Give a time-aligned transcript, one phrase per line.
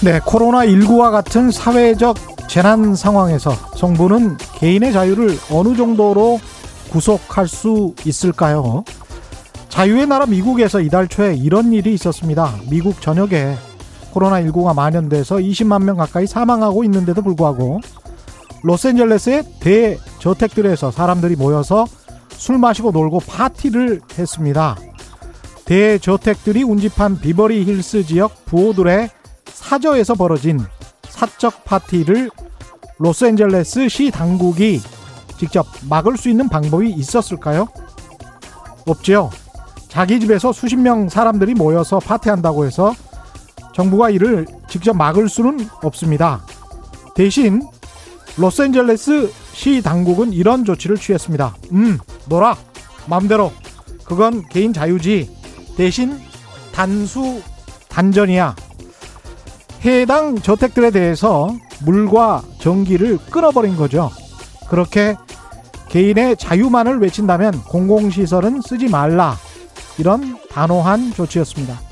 [0.00, 2.16] 네, 코로나19와 같은 사회적
[2.48, 6.40] 재난 상황에서 정부는 개인의 자유를 어느 정도로
[6.90, 8.84] 구속할 수 있을까요?
[9.68, 12.54] 자유의 나라 미국에서 이달 초에 이런 일이 있었습니다.
[12.70, 13.54] 미국 전역에
[14.12, 17.80] 코로나19가 만연돼서 20만 명 가까이 사망하고 있는데도 불구하고
[18.62, 21.86] 로스앤젤레스의 대저택들에서 사람들이 모여서
[22.30, 24.76] 술 마시고 놀고 파티를 했습니다.
[25.64, 29.10] 대저택들이 운집한 비버리 힐스 지역 부호들의
[29.46, 30.60] 사저에서 벌어진
[31.08, 32.30] 사적 파티를
[32.98, 34.80] 로스앤젤레스 시 당국이
[35.38, 37.68] 직접 막을 수 있는 방법이 있었을까요?
[38.86, 39.30] 없지요.
[39.88, 42.94] 자기 집에서 수십 명 사람들이 모여서 파티한다고 해서
[43.78, 46.44] 정부가 이를 직접 막을 수는 없습니다.
[47.14, 47.62] 대신
[48.36, 51.54] 로스앤젤레스 시 당국은 이런 조치를 취했습니다.
[51.72, 52.56] 음, 놀아.
[53.06, 53.52] 마음대로.
[54.04, 55.30] 그건 개인 자유지.
[55.76, 56.18] 대신
[56.72, 57.40] 단수
[57.88, 58.56] 단전이야.
[59.84, 61.48] 해당 저택들에 대해서
[61.84, 64.10] 물과 전기를 끊어버린 거죠.
[64.68, 65.16] 그렇게
[65.88, 69.36] 개인의 자유만을 외친다면 공공시설은 쓰지 말라.
[69.98, 71.87] 이런 단호한 조치였습니다.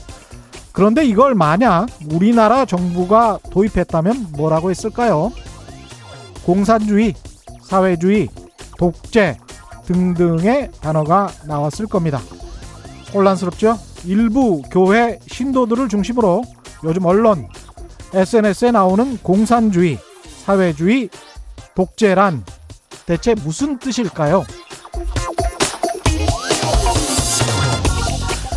[0.76, 5.32] 그런데 이걸 만약 우리나라 정부가 도입했다면 뭐라고 했을까요?
[6.44, 7.14] 공산주의,
[7.62, 8.28] 사회주의,
[8.76, 9.38] 독재
[9.86, 12.20] 등등의 단어가 나왔을 겁니다.
[13.14, 13.78] 혼란스럽죠?
[14.04, 16.44] 일부 교회 신도들을 중심으로
[16.84, 17.48] 요즘 언론,
[18.12, 19.98] SNS에 나오는 공산주의,
[20.44, 21.08] 사회주의,
[21.74, 22.44] 독재란
[23.06, 24.44] 대체 무슨 뜻일까요?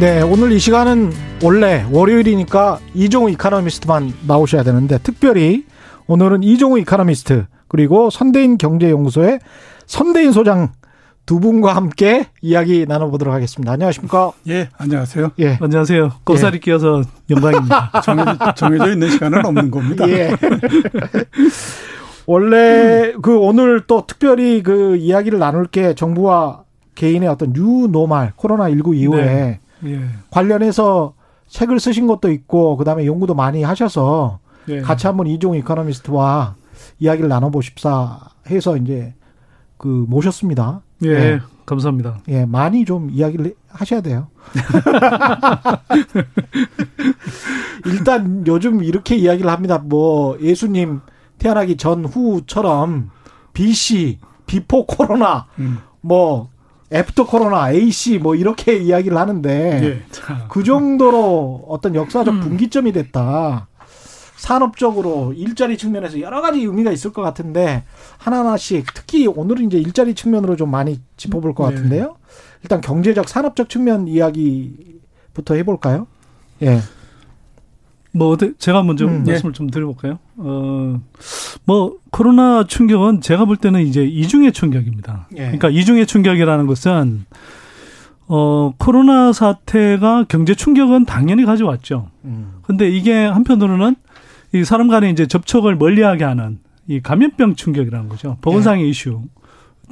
[0.00, 1.12] 네, 오늘 이 시간은
[1.44, 5.66] 원래 월요일이니까 이종우 이카노미스트만 나오셔야 되는데 특별히
[6.08, 9.38] 오늘은 이종우 이카노미스트 그리고 선대인 경제연구소의
[9.86, 10.72] 선대인 소장
[11.26, 13.70] 두 분과 함께 이야기 나눠보도록 하겠습니다.
[13.70, 14.32] 안녕하십니까?
[14.48, 15.30] 예, 안녕하세요.
[15.38, 15.58] 예.
[15.60, 16.10] 안녕하세요.
[16.24, 16.58] 꼽살이 예.
[16.58, 17.92] 끼어서 영광입니다.
[18.02, 20.08] 정해져, 정해져 있는 시간은 없는 겁니다.
[20.08, 20.32] 예.
[22.26, 26.64] 원래 그 오늘 또 특별히 그 이야기를 나눌 게 정부와
[26.96, 29.60] 개인의 어떤 뉴노말 코로나 19 이후에 네.
[29.84, 30.00] 예.
[30.30, 31.14] 관련해서
[31.48, 34.80] 책을 쓰신 것도 있고 그다음에 연구도 많이 하셔서 예.
[34.80, 36.54] 같이 한번 이종 이코노미스트와
[36.98, 39.14] 이야기를 나눠보십사 해서 이제
[39.76, 40.82] 그 모셨습니다.
[41.04, 41.40] 예, 예.
[41.66, 42.20] 감사합니다.
[42.28, 44.28] 예, 많이 좀 이야기를 하셔야 돼요.
[47.86, 49.78] 일단 요즘 이렇게 이야기를 합니다.
[49.78, 51.00] 뭐 예수님
[51.38, 53.10] 태어나기 전 후처럼
[53.52, 55.78] BC, before corona, 음.
[56.00, 56.50] 뭐
[56.92, 60.02] after corona, AC 뭐 이렇게 이야기를 하는데 예.
[60.48, 62.40] 그 정도로 어떤 역사적 음.
[62.40, 63.68] 분기점이 됐다.
[64.36, 67.84] 산업적으로 일자리 측면에서 여러 가지 의미가 있을 것 같은데
[68.18, 71.74] 하나하나씩 특히 오늘은 이제 일자리 측면으로 좀 많이 짚어볼 것 네.
[71.74, 72.16] 같은데요.
[72.62, 76.06] 일단 경제적 산업적 측면 이야기부터 해볼까요?
[76.62, 76.80] 예.
[78.14, 79.32] 뭐 제가 먼저 음, 네.
[79.32, 79.56] 말씀을 네.
[79.56, 80.18] 좀 드려볼까요?
[80.36, 81.00] 어,
[81.64, 85.28] 뭐 코로나 충격은 제가 볼 때는 이제 이중의 충격입니다.
[85.32, 85.38] 예.
[85.38, 87.24] 그러니까 이중의 충격이라는 것은
[88.28, 92.08] 어 코로나 사태가 경제 충격은 당연히 가져왔죠.
[92.24, 92.52] 음.
[92.62, 93.96] 근데 이게 한편으로는
[94.54, 98.38] 이 사람 간의 이제 접촉을 멀리하게 하는 이 감염병 충격이라는 거죠.
[98.42, 98.88] 보건상의 예.
[98.90, 99.22] 이슈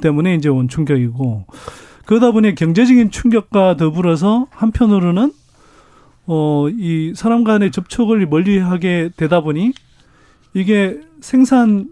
[0.01, 1.45] 때문에 이제 온 충격이고
[2.05, 5.33] 그러다 보니 경제적인 충격과 더불어서 한편으로는
[6.25, 9.73] 어, 이 사람 간의 접촉을 멀리 하게 되다 보니
[10.53, 11.89] 이게 생산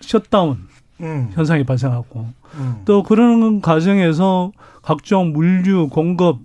[0.00, 0.68] 셧다운
[1.00, 1.30] 음.
[1.32, 2.82] 현상이 발생하고 음.
[2.84, 4.52] 또 그런 과정에서
[4.82, 6.38] 각종 물류 공급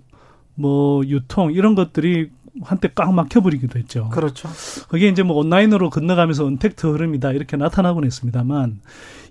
[0.54, 2.30] 뭐 유통 이런 것들이
[2.62, 4.08] 한때 꽉 막혀버리기도 했죠.
[4.10, 4.48] 그렇죠.
[4.88, 8.80] 그게 이제 뭐 온라인으로 건너가면서 언택트 흐름이다 이렇게 나타나곤 했습니다만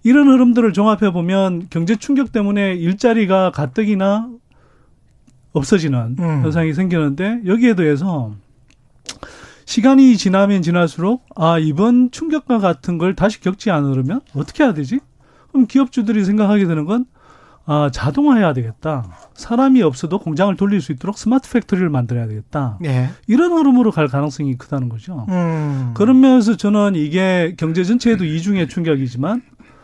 [0.03, 4.29] 이런 흐름들을 종합해 보면 경제 충격 때문에 일자리가 가뜩이나
[5.53, 6.43] 없어지는 음.
[6.43, 8.33] 현상이 생기는데 여기에 대해서
[9.65, 14.99] 시간이 지나면 지날수록 아 이번 충격과 같은 걸 다시 겪지 않으려면 어떻게 해야 되지?
[15.51, 17.05] 그럼 기업주들이 생각하게 되는 건
[17.71, 19.05] 아, 자동화해야 되겠다.
[19.35, 22.79] 사람이 없어도 공장을 돌릴 수 있도록 smart factory를 만들어야 되겠다.
[22.83, 23.09] 예.
[23.27, 25.27] 이런 흐름으로 갈 가능성이 크다는 거죠.
[25.29, 25.91] 음.
[25.93, 29.43] 그런 면에서 저는 이게 경제 전체에도 이중의 충격이지만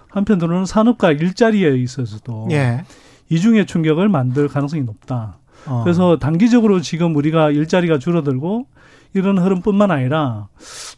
[0.10, 2.86] 한편으로는 산업과 일자리에 있어서도 예.
[3.30, 5.38] 이중의 충격을 만들 가능성이 높다.
[5.68, 5.84] 어.
[5.84, 8.68] 그래서 단기적으로 지금 우리가 일자리가 줄어들고
[9.14, 10.50] 이런 흐름뿐만 아니라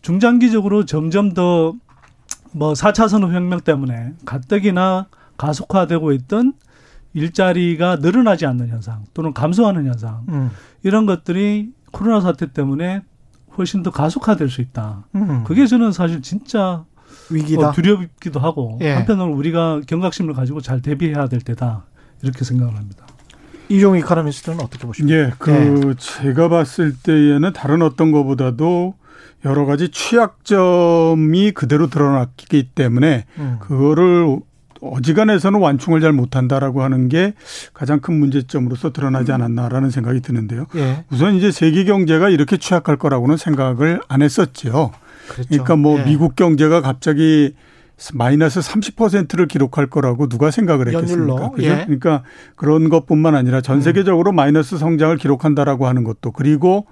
[0.02, 6.54] 중장기적으로 점점 더뭐 4차 산업혁명 때문에 가뜩이나 가속화되고 있던
[7.14, 10.52] 일자리가 늘어나지 않는 현상 또는 감소하는 현상 음.
[10.84, 13.02] 이런 것들이 코로나 사태 때문에
[13.58, 15.06] 훨씬 더 가속화될 수 있다.
[15.16, 15.44] 음.
[15.44, 16.86] 그게 저는 사실 진짜
[17.32, 17.70] 위기다.
[17.70, 18.92] 어, 두렵기도 하고 예.
[18.92, 21.86] 한편으로 우리가 경각심을 가지고 잘 대비해야 될 때다
[22.22, 23.07] 이렇게 생각을 합니다.
[23.70, 25.18] 이종희 카라미스트는 어떻게 보십니까?
[25.18, 25.94] 예, 그 예.
[25.98, 28.96] 제가 봤을 때에는 다른 어떤 것보다도
[29.46, 33.58] 여러 가지 취약점이 그대로 드러났기 때문에 음.
[33.62, 34.40] 그거를
[34.82, 37.34] 어지간해서는 완충을 잘 못한다라고 하는 게
[37.74, 40.68] 가장 큰 문제점으로서 드러나지 않았나라는 생각이 드는데요.
[40.76, 41.04] 예.
[41.10, 44.92] 우선 이제 세계 경제가 이렇게 취약할 거라고는 생각을 안 했었죠.
[45.28, 45.50] 그렇죠.
[45.50, 46.04] 그러니까 뭐 예.
[46.06, 47.54] 미국 경제가 갑자기
[48.14, 51.52] 마이너스 30%를 기록할 거라고 누가 생각을 했겠습니까?
[51.52, 51.68] 그죠?
[51.68, 51.84] 예.
[51.86, 52.24] 그러니까
[52.56, 53.82] 그런 것뿐만 아니라 전 음.
[53.82, 54.36] 세계적으로 음.
[54.36, 56.86] 마이너스 성장을 기록한다라고 하는 것도 그리고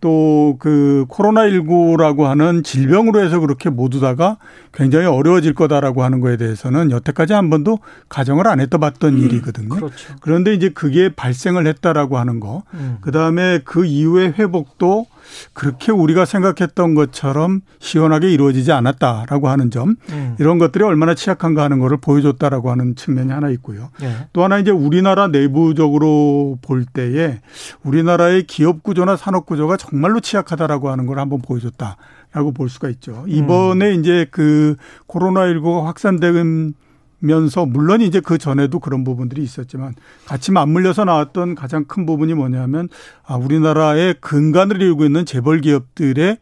[0.00, 4.38] 또 그 코로나19라고 하는 질병으로 해서 그렇게 모두 다가
[4.72, 7.78] 굉장히 어려워질 거다라고 하는 거에 대해서는 여태까지 한 번도
[8.08, 9.68] 가정을 안 했다 봤던 음, 일이거든요.
[9.68, 10.14] 그렇죠.
[10.20, 12.62] 그런데 이제 그게 발생을 했다라고 하는 거.
[12.74, 12.98] 음.
[13.00, 15.06] 그다음에 그 이후의 회복도
[15.52, 20.36] 그렇게 우리가 생각했던 것처럼 시원하게 이루어지지 않았다라고 하는 점 음.
[20.38, 23.90] 이런 것들이 얼마나 취약한가 하는 거를 보여줬다라고 하는 측면이 하나 있고요.
[24.00, 24.28] 네.
[24.32, 27.40] 또 하나 이제 우리나라 내부적으로 볼 때에
[27.82, 33.24] 우리나라의 기업 구조나 산업 구조가 정말로 취약하다라고 하는 걸 한번 보여줬다라고 볼 수가 있죠.
[33.26, 34.00] 이번에 음.
[34.00, 34.76] 이제 그
[35.08, 36.74] 코로나19가 확산된
[37.22, 39.94] 면서 물론 이제 그 전에도 그런 부분들이 있었지만
[40.26, 42.88] 같이 맞물려서 나왔던 가장 큰 부분이 뭐냐면
[43.24, 46.38] 아 우리나라의 근간을 이루고 있는 재벌 기업들의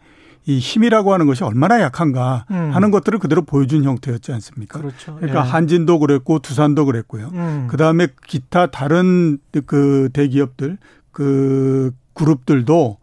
[0.47, 2.71] 이 힘이라고 하는 것이 얼마나 약한가 음.
[2.73, 4.81] 하는 것들을 그대로 보여준 형태였지 않습니까?
[4.81, 5.17] 그렇죠.
[5.17, 5.51] 그러니까 예.
[5.51, 7.31] 한진도 그랬고 두산도 그랬고요.
[7.35, 7.67] 음.
[7.69, 10.79] 그다음에 기타 다른 그 대기업들
[11.13, 12.99] 그 그룹들도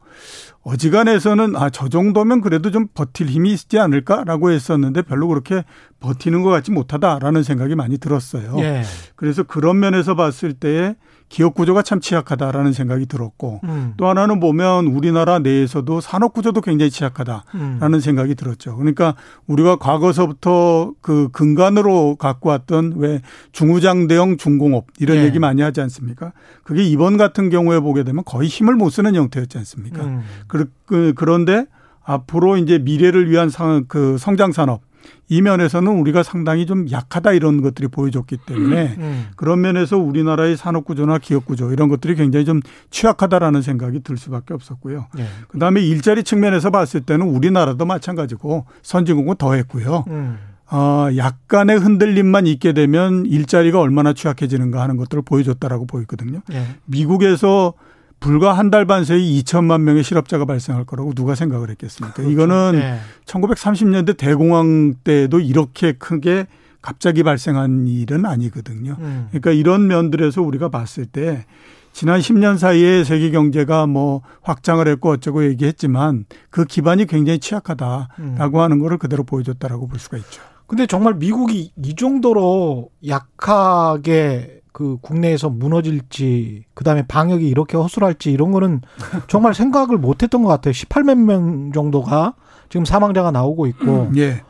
[0.68, 5.64] 어지간해서는 아, 저 정도면 그래도 좀 버틸 힘이 있지 않을까라고 했었는데 별로 그렇게
[6.02, 8.54] 버티는 것 같지 못하다라는 생각이 많이 들었어요.
[8.60, 8.84] 예.
[9.16, 10.96] 그래서 그런 면에서 봤을 때에
[11.30, 13.94] 기업 구조가 참 취약하다라는 생각이 들었고 음.
[13.98, 18.00] 또 하나는 보면 우리나라 내에서도 산업 구조도 굉장히 취약하다라는 음.
[18.00, 18.78] 생각이 들었죠.
[18.78, 19.16] 그러니까
[19.46, 23.22] 우리가 과거서부터 그 근간으로 갖고 왔던 왜
[23.52, 25.26] 중우장대형 중공업 이런 예.
[25.26, 26.32] 얘기 많이 하지 않습니까?
[26.64, 30.04] 그게 이번 같은 경우에 보게 되면 거의 힘을 못 쓰는 형태였지 않습니까?
[30.04, 30.22] 음.
[30.48, 31.66] 그, 그, 그런데
[32.04, 34.87] 앞으로 이제 미래를 위한 상, 그 성장 산업
[35.30, 39.28] 이 면에서는 우리가 상당히 좀 약하다 이런 것들이 보여줬기 때문에 음, 음.
[39.36, 42.62] 그런 면에서 우리나라의 산업 구조나 기업 구조 이런 것들이 굉장히 좀
[42.92, 45.08] 취약하다라는 생각이 들 수밖에 없었고요.
[45.16, 45.26] 네.
[45.50, 50.06] 그다음에 일자리 측면에서 봤을 때는 우리나라도 마찬가지고 선진국은 더했고요.
[50.08, 50.38] 음.
[50.70, 56.42] 어, 약간의 흔들림만 있게 되면 일자리가 얼마나 취약해지는가 하는 것들을 보여줬다라고 보였거든요.
[56.48, 56.66] 네.
[56.86, 57.74] 미국에서
[58.20, 62.16] 불과 한 달 반 사이 2천만 명의 실업자가 발생할 거라고 누가 생각을 했겠습니까?
[62.16, 62.32] 그렇죠.
[62.32, 63.00] 이거는 네.
[63.26, 66.48] 1930년대 대공황 때도 이렇게 크게
[66.82, 68.96] 갑자기 발생한 일은 아니거든요.
[69.00, 69.28] 음.
[69.30, 71.46] 그러니까 이런 면들에서 우리가 봤을 때
[71.94, 78.56] 지난 10년 사이에 세계 경제가 뭐 확장을 했고 어쩌고 얘기했지만 그 기반이 굉장히 취약하다라고 음.
[78.62, 80.42] 하는 거를 그대로 보여줬다라고 볼 수가 있죠.
[80.68, 88.82] 근데 정말 미국이 이 정도로 약하게 그 국내에서 무너질지 그다음에 방역이 이렇게 허술할지 이런 거는
[89.28, 90.72] 정말 생각을 못 했던 것 같아요.
[90.72, 92.36] 18만 명 정도가
[92.70, 94.44] 지금 사망자가 나오고 있고 음, 예.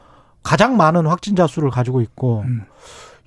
[0.43, 2.63] 가장 많은 확진자 수를 가지고 있고 음.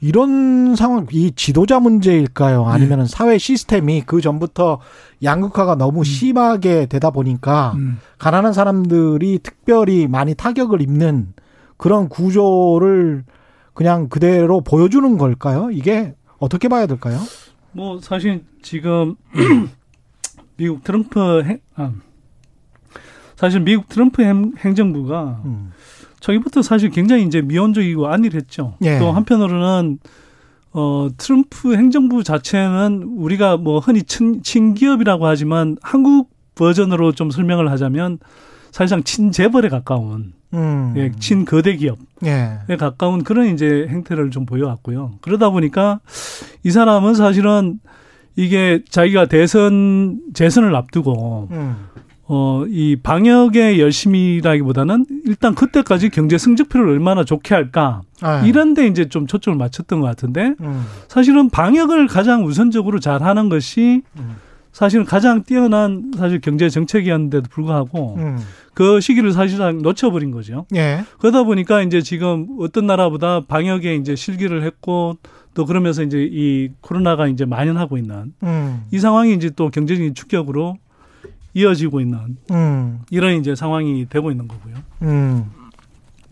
[0.02, 2.66] 이런 상황 이 지도자 문제일까요?
[2.66, 3.04] 아니면 예.
[3.06, 4.80] 사회 시스템이 그 전부터
[5.22, 6.04] 양극화가 너무 음.
[6.04, 7.98] 심하게 되다 보니까 음.
[8.18, 11.32] 가난한 사람들이 특별히 많이 타격을 입는
[11.78, 13.24] 그런 구조를
[13.72, 15.70] 그냥 그대로 보여주는 걸까요?
[15.70, 17.20] 이게 어떻게 봐야 될까요?
[17.72, 19.14] 뭐 사실 지금
[20.56, 21.92] 미국 트럼프 행, 아,
[23.36, 25.72] 사실 미국 트럼프 행, 정부가 음.
[26.18, 28.76] 저기부터 사실 굉장히 이제 미온적이고 안일했죠.
[28.82, 28.98] 예.
[28.98, 29.98] 또 한편으로는
[30.72, 38.18] 어 트럼프 행정부 자체는 우리가 뭐 흔히 친, 친기업이라고 하지만 한국 버전으로 좀 설명을 하자면
[38.70, 40.94] 사실상 친재벌에 가까운 음.
[40.96, 42.76] 예, 친거대 기업에 예.
[42.76, 45.12] 가까운 그런 이제 행태를 좀 보여왔고요.
[45.20, 46.00] 그러다 보니까
[46.64, 47.78] 이 사람은 사실은
[48.36, 51.76] 이게 자기가 대선 재선을 앞두고 음.
[52.32, 58.02] 어, 이 방역에 열심히라기보다는 일단 그때까지 경제 성적표를 얼마나 좋게 할까.
[58.22, 58.48] 네.
[58.48, 60.84] 이런데 이제 좀 초점을 맞췄던 것 같은데 음.
[61.08, 64.36] 사실은 방역을 가장 우선적으로 잘 하는 것이 음.
[64.72, 68.38] 사실은 가장 뛰어난 사실 경제 정책이었는데도 불구하고 음.
[68.74, 70.66] 그 시기를 사실상 놓쳐버린 거죠.
[70.74, 71.04] 예.
[71.18, 75.18] 그러다 보니까 이제 지금 어떤 나라보다 방역에 이제 실기를 했고
[75.54, 78.84] 또 그러면서 이제 이 코로나가 이제 만연하고 있는 음.
[78.92, 80.78] 이 상황이 이제 또 경제적인 충격으로
[81.54, 83.00] 이어지고 있는 음.
[83.10, 84.74] 이런 이제 상황이 되고 있는 거고요.
[85.02, 85.50] 음.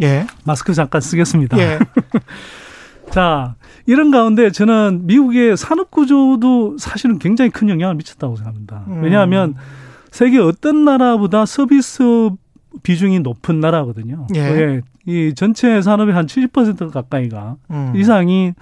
[0.00, 0.26] 예.
[0.44, 1.58] 마스크 잠깐 쓰겠습니다.
[1.58, 1.78] 예.
[3.10, 3.54] 자,
[3.86, 8.84] 이런 가운데 저는 미국의 산업 구조도 사실은 굉장히 큰 영향을 미쳤다고 생각합니다.
[8.88, 9.02] 음.
[9.02, 9.54] 왜냐하면
[10.10, 12.30] 세계 어떤 나라보다 서비스
[12.82, 14.26] 비중이 높은 나라거든요.
[14.36, 14.82] 예.
[15.06, 17.92] 이 전체 산업의 한 70% 가까이가 음.
[17.96, 18.52] 이상이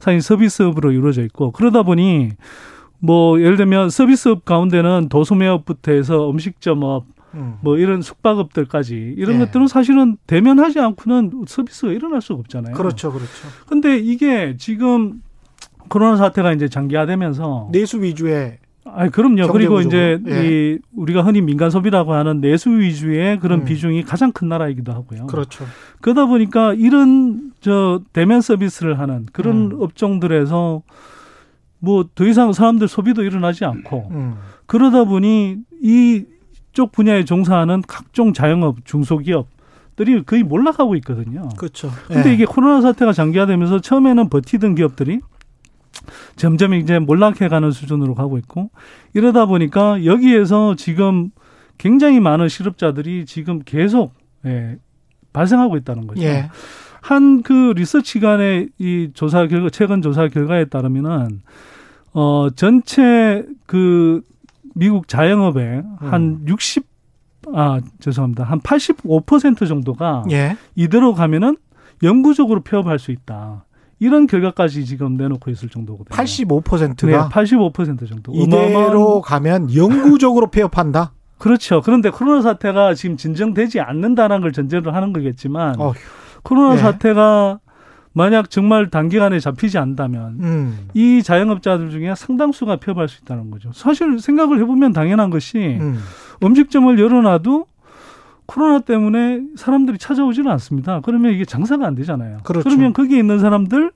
[0.00, 2.30] 사실 서비스업으로 이루어져 있고 그러다 보니
[2.98, 7.56] 뭐 예를 들면 서비스업 가운데는 도소매업부터 해서 음식점업 음.
[7.60, 9.38] 뭐 이런 숙박업들까지 이런 예.
[9.40, 12.74] 것들은 사실은 대면하지 않고는 서비스가 일어날 수가 없잖아요.
[12.74, 13.48] 그렇죠, 그렇죠.
[13.66, 15.22] 근데 이게 지금
[15.88, 19.52] 코로나 사태가 이제 장기화되면서 내수 위주의 아, 그럼요.
[19.52, 20.48] 그리고 이제 예.
[20.48, 23.64] 이 우리가 흔히 민간 소비라고 하는 내수 위주의 그런 음.
[23.64, 25.26] 비중이 가장 큰 나라이기도 하고요.
[25.28, 25.64] 그렇죠.
[26.00, 29.78] 그러다 보니까 이런 저 대면 서비스를 하는 그런 음.
[29.80, 30.82] 업종들에서
[31.78, 34.34] 뭐 더 이상 사람들 소비도 일어나지 않고 음.
[34.66, 36.24] 그러다 보니 이
[36.72, 41.48] 쪽 분야에 종사하는 각종 자영업, 중소기업들이 거의 몰락하고 있거든요.
[41.56, 41.90] 그렇죠.
[42.08, 42.34] 근데 예.
[42.34, 45.20] 이게 코로나 사태가 장기화되면서 처음에는 버티던 기업들이
[46.36, 48.70] 점점 이제 몰락해가는 수준으로 가고 있고
[49.14, 51.30] 이러다 보니까 여기에서 지금
[51.78, 54.14] 굉장히 많은 실업자들이 지금 계속
[54.46, 54.78] 예,
[55.32, 56.22] 발생하고 있다는 거죠.
[56.22, 56.50] 예.
[57.00, 61.42] 한그 리서치 간의 이 조사 결과 최근 조사 결과에 따르면은
[62.14, 64.22] 어 전체 그
[64.74, 65.96] 미국 자영업의 음.
[65.98, 66.86] 한 60,
[67.54, 68.44] 아, 죄송합니다.
[68.44, 70.56] 한 85% 정도가 예.
[70.74, 71.56] 이대로 가면은
[72.02, 73.64] 영구적으로 폐업할 수 있다.
[73.98, 76.16] 이런 결과까지 지금 내놓고 있을 정도거든요.
[76.16, 77.06] 85%가?
[77.06, 78.32] 네, 85% 정도.
[78.34, 81.12] 이대로 가면 영구적으로 폐업한다?
[81.38, 81.80] 그렇죠.
[81.82, 85.94] 그런데 코로나 사태가 지금 진정되지 않는다는 걸 전제로 하는 거겠지만 어휴.
[86.42, 86.80] 코로나 네.
[86.80, 87.60] 사태가
[88.12, 90.88] 만약 정말 단기간에 잡히지 않는다면 음.
[90.94, 93.70] 이 자영업자들 중에 상당수가 폐업할 수 있다는 거죠.
[93.72, 95.98] 사실 생각을 해보면 당연한 것이 음.
[96.54, 97.66] 식점을 열어놔도
[98.46, 101.00] 코로나 때문에 사람들이 찾아오지는 않습니다.
[101.00, 102.38] 그러면 이게 장사가 안 되잖아요.
[102.42, 102.68] 그렇죠.
[102.68, 103.92] 그러면 거기에 있는 사람들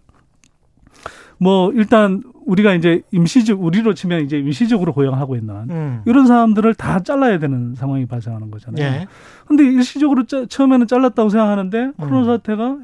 [1.39, 6.03] 뭐 일단 우리가 이제 임시적 우리로 치면 이제 임시적으로 고용하고 있는 음.
[6.07, 8.87] 이런 사람들을 다 잘라야 되는 상황이 발생하는 거잖아요.
[8.87, 9.07] 예.
[9.47, 11.93] 근데 일시적으로 짜, 처음에는 잘랐다고 생각하는데 음.
[11.97, 12.79] 코로나 사태가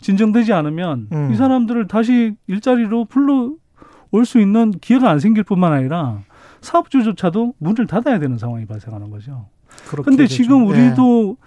[0.00, 1.30] 진정되지 않으면 음.
[1.32, 3.52] 이 사람들을 다시 일자리로 불러
[4.12, 6.20] 올 수 있는 기회가 안 생길 뿐만 아니라
[6.60, 9.46] 사업주조차도 문을 닫아야 되는 상황이 발생하는 거죠.
[9.88, 11.46] 그런데 지금 우리도 예.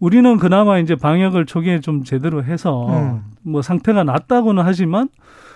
[0.00, 3.22] 우리는 그나마 이제 방역을 초기에 좀 제대로 해서 음.
[3.42, 5.08] 뭐 상태가 낫다고는 하지만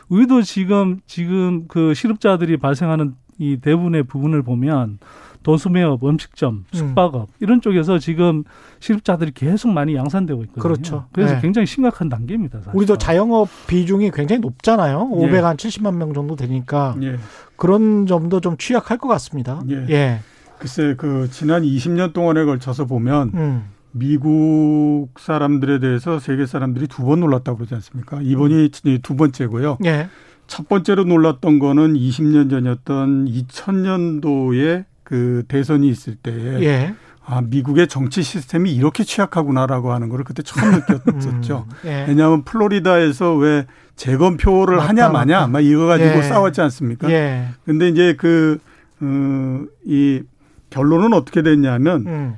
[0.08, 4.98] 우리도 지금 지금 그 실업자들이 발생하는 이 대부분의 부분을 보면
[5.44, 6.64] 도수매업, 음식점, 음.
[6.72, 7.34] 숙박업 음.
[7.38, 8.42] 이런 쪽에서 지금
[8.80, 10.62] 실업자들이 계속 많이 양산되고 있거든요.
[10.62, 11.04] 그렇죠.
[11.12, 11.40] 그래서 네.
[11.40, 12.58] 굉장히 심각한 단계입니다.
[12.62, 12.72] 사실.
[12.76, 15.10] 우리도 자영업 비중이 굉장히 높잖아요.
[15.14, 15.16] 예.
[15.16, 17.16] 500한 70만 명 정도 되니까 예.
[17.56, 19.62] 그런 점도 좀 취약할 것 같습니다.
[19.70, 19.86] 예.
[19.90, 20.20] 예.
[20.58, 23.64] 글쎄 그 지난 20년 동안에 걸쳐서 보면 음.
[23.92, 28.20] 미국 사람들에 대해서 세계 사람들이 두 번 놀랐다고 그러지 않습니까?
[28.22, 28.98] 이번이 음.
[29.02, 29.78] 두 번째고요.
[29.84, 30.08] 예.
[30.46, 34.84] 첫 번째로 놀랐던 거는 20년 전이었던 2000년도에
[35.14, 36.94] 그 대선이 있을 때에 예.
[37.24, 41.66] 아, 미국의 정치 시스템이 이렇게 취약하구나라고 하는 거를 그때 처음 느꼈었죠.
[41.68, 42.04] 음, 예.
[42.08, 45.46] 왜냐하면 플로리다에서 왜 재검표를 맞다, 하냐 마냐 맞다.
[45.46, 46.22] 막 이거 가지고 예.
[46.22, 47.08] 싸웠지 않습니까?
[47.12, 47.46] 예.
[47.64, 48.58] 근데 이제 그,
[49.00, 50.22] 어, 이
[50.70, 52.36] 결론은 어떻게 됐냐면 음.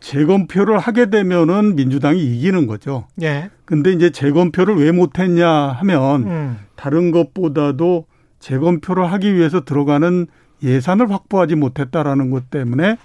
[0.00, 3.06] 재검표를 하게 되면은 민주당이 이기는 거죠.
[3.22, 3.50] 예.
[3.66, 6.58] 근데 이제 재검표를 왜 못했냐 하면 음.
[6.74, 8.06] 다른 것보다도
[8.40, 10.26] 재검표를 하기 위해서 들어가는
[10.62, 12.96] 예산을 확보하지 못했다라는 것 때문에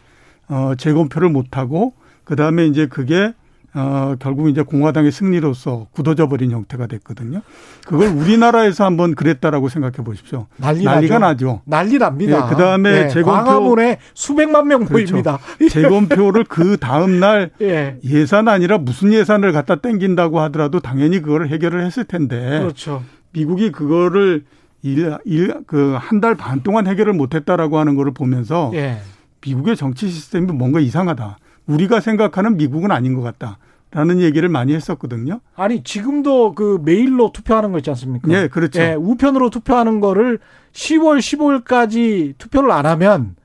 [0.50, 1.94] 어 재검표를 못 하고
[2.24, 3.34] 그 다음에 이제 그게
[3.74, 7.42] 어, 결국 이제 공화당의 승리로서 굳어져 버린 형태가 됐거든요.
[7.88, 10.48] 그걸 우리나라에서 한번 그랬다라고 생각해 보십시오.
[10.58, 11.46] 난리 난리가 나죠.
[11.46, 11.62] 나죠.
[11.66, 12.44] 난리 납니다.
[12.44, 15.12] 네, 그다음에 네, 재검표 광화문에 수백만 명 그렇죠.
[15.12, 15.40] 보입니다.
[15.72, 17.98] 재검표를 그 다음 날 예.
[18.04, 22.60] 예산 아니라 무슨 예산을 갖다 땡긴다고 하더라도 당연히 그거를 해결을 했을 텐데.
[22.60, 23.04] 그렇죠.
[23.32, 24.44] 미국이 그거를
[24.84, 28.98] 일, 일, 그, 한 달 반 동안 해결을 못 했다라고 하는 거를 보면서 예.
[29.46, 31.38] 미국의 정치 시스템이 뭔가 이상하다.
[31.68, 33.58] 우리가 생각하는 미국은 아닌 것 같다.
[33.94, 35.42] 라는 얘기를 많이 했었거든요.
[35.56, 38.32] 아니, 지금도 그 메일로 투표하는 거 있지 않습니까?
[38.32, 38.80] 예, 그렇죠.
[38.82, 40.40] 예, 우편으로 투표하는 거를
[40.72, 43.36] 10월 15일까지 투표를 안 하면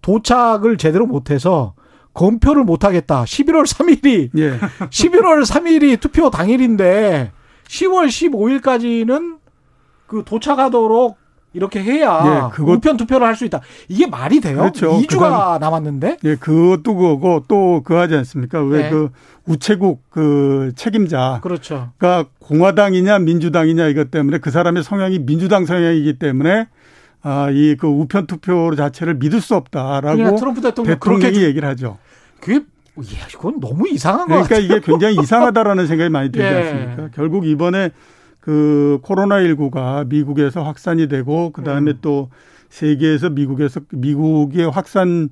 [0.00, 1.74] 도착을 제대로 못 해서
[2.14, 3.24] 검표를 못 하겠다.
[3.24, 4.58] 11월 3일이 예.
[4.58, 7.32] 11월 3일이 투표 당일인데
[7.66, 9.37] 10월 15일까지는
[10.08, 11.16] 그 도착하도록
[11.54, 13.60] 이렇게 해야 예, 그것, 우편 투표를 할 수 있다.
[13.88, 14.58] 이게 말이 돼요?
[14.58, 14.90] 그렇죠.
[15.00, 16.16] 2주가 그다음, 남았는데.
[16.24, 18.60] 예, 그것도 그거고 또그 하지 않습니까?
[18.62, 19.20] 왜그 네.
[19.46, 21.90] 우체국 그 책임자 그렇죠.
[21.98, 26.66] 그러니까 공화당이냐 민주당이냐 이것 때문에 그 사람의 성향이 민주당 성향이기 때문에
[27.22, 31.98] 아, 이 그 우편 투표 자체를 믿을 수 없다라고 트럼프 대통령 그렇게 얘기를 하죠.
[32.40, 36.56] 그게 예, 이건 너무 이상한 거 그러니까 이게 굉장히 이상하다라는 생각이 많이 들지 예.
[36.58, 37.08] 않습니까?
[37.14, 37.90] 결국 이번에
[38.48, 41.98] 그 코로나19가 미국에서 확산이 되고 그다음에 음.
[42.00, 42.30] 또
[42.70, 45.28] 세계에서 미국에서 미국의 확산이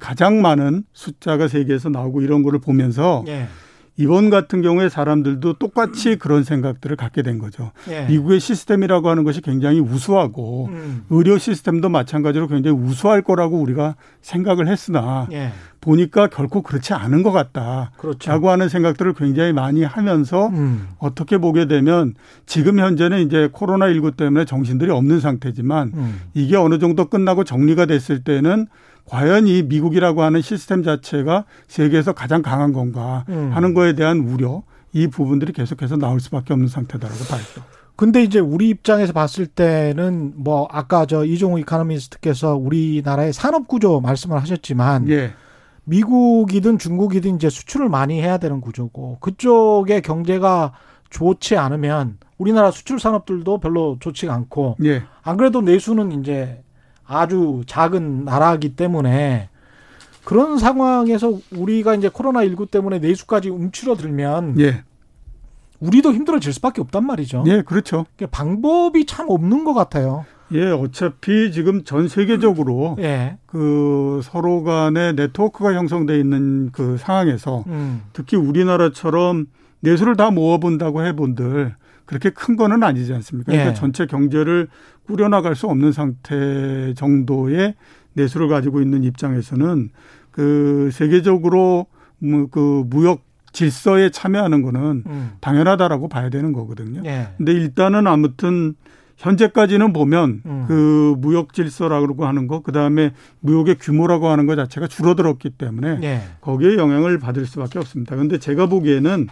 [0.00, 3.48] 가장 많은 숫자가 세계에서 나오고 이런 거를 보면서 예.
[3.96, 7.70] 이번 같은 경우에 사람들도 똑같이 그런 생각들을 갖게 된 거죠.
[7.88, 8.06] 예.
[8.06, 11.04] 미국의 시스템이라고 하는 것이 굉장히 우수하고 음.
[11.10, 15.52] 의료 시스템도 마찬가지로 굉장히 우수할 거라고 우리가 생각을 했으나 예.
[15.80, 18.32] 보니까 결코 그렇지 않은 것 같다라고 그렇죠.
[18.48, 20.88] 하는 생각들을 굉장히 많이 하면서 음.
[20.98, 22.14] 어떻게 보게 되면
[22.46, 26.20] 지금 현재는 이제 코로나 19 때문에 정신들이 없는 상태지만 음.
[26.32, 28.66] 이게 어느 정도 끝나고 정리가 됐을 때는
[29.06, 33.50] 과연 이 미국이라고 하는 시스템 자체가 세계에서 가장 강한 건가 음.
[33.52, 37.62] 하는 거에 대한 우려 이 부분들이 계속해서 나올 수밖에 없는 상태다라고 봐야죠.
[37.96, 44.40] 근데 이제 우리 입장에서 봤을 때는 뭐 아까 저 이종우 이카노미스트께서 우리나라의 산업 구조 말씀을
[44.40, 45.32] 하셨지만 예.
[45.84, 50.72] 미국이든 중국이든 이제 수출을 많이 해야 되는 구조고 그쪽의 경제가
[51.10, 55.04] 좋지 않으면 우리나라 수출 산업들도 별로 좋지가 않고 예.
[55.22, 56.62] 안 그래도 내수는 이제
[57.06, 59.48] 아주 작은 나라이기 때문에
[60.24, 64.84] 그런 상황에서 우리가 이제 코로나 19 때문에 내수까지 움츠러들면 예.
[65.80, 67.44] 우리도 힘들어질 수밖에 없단 말이죠.
[67.46, 68.06] 예, 그렇죠.
[68.16, 70.24] 그러니까 방법이 참 없는 것 같아요.
[70.52, 73.38] 예, 어차피 지금 전 세계적으로 예.
[73.46, 78.02] 그 서로 간에 네트워크가 형성돼 있는 그 상황에서 음.
[78.12, 79.46] 특히 우리나라처럼
[79.80, 81.74] 내수를 다 모아본다고 해본들
[82.06, 83.52] 그렇게 큰 거는 아니지 않습니까?
[83.52, 83.74] 그러니까 예.
[83.74, 84.68] 전체 경제를
[85.06, 87.74] 꾸려나갈 수 없는 상태 정도의
[88.14, 89.90] 내수를 가지고 있는 입장에서는
[90.30, 91.86] 그 세계적으로
[92.50, 95.30] 그 무역 질서에 참여하는 거는 음.
[95.40, 97.02] 당연하다라고 봐야 되는 거거든요.
[97.04, 97.28] 예.
[97.36, 98.74] 근데 일단은 아무튼
[99.16, 100.64] 현재까지는 보면 음.
[100.66, 106.22] 그 무역 질서라고 하는 거, 그 다음에 무역의 규모라고 하는 것 자체가 줄어들었기 때문에 예.
[106.40, 108.16] 거기에 영향을 받을 수밖에 없습니다.
[108.16, 109.28] 그런데 제가 보기에는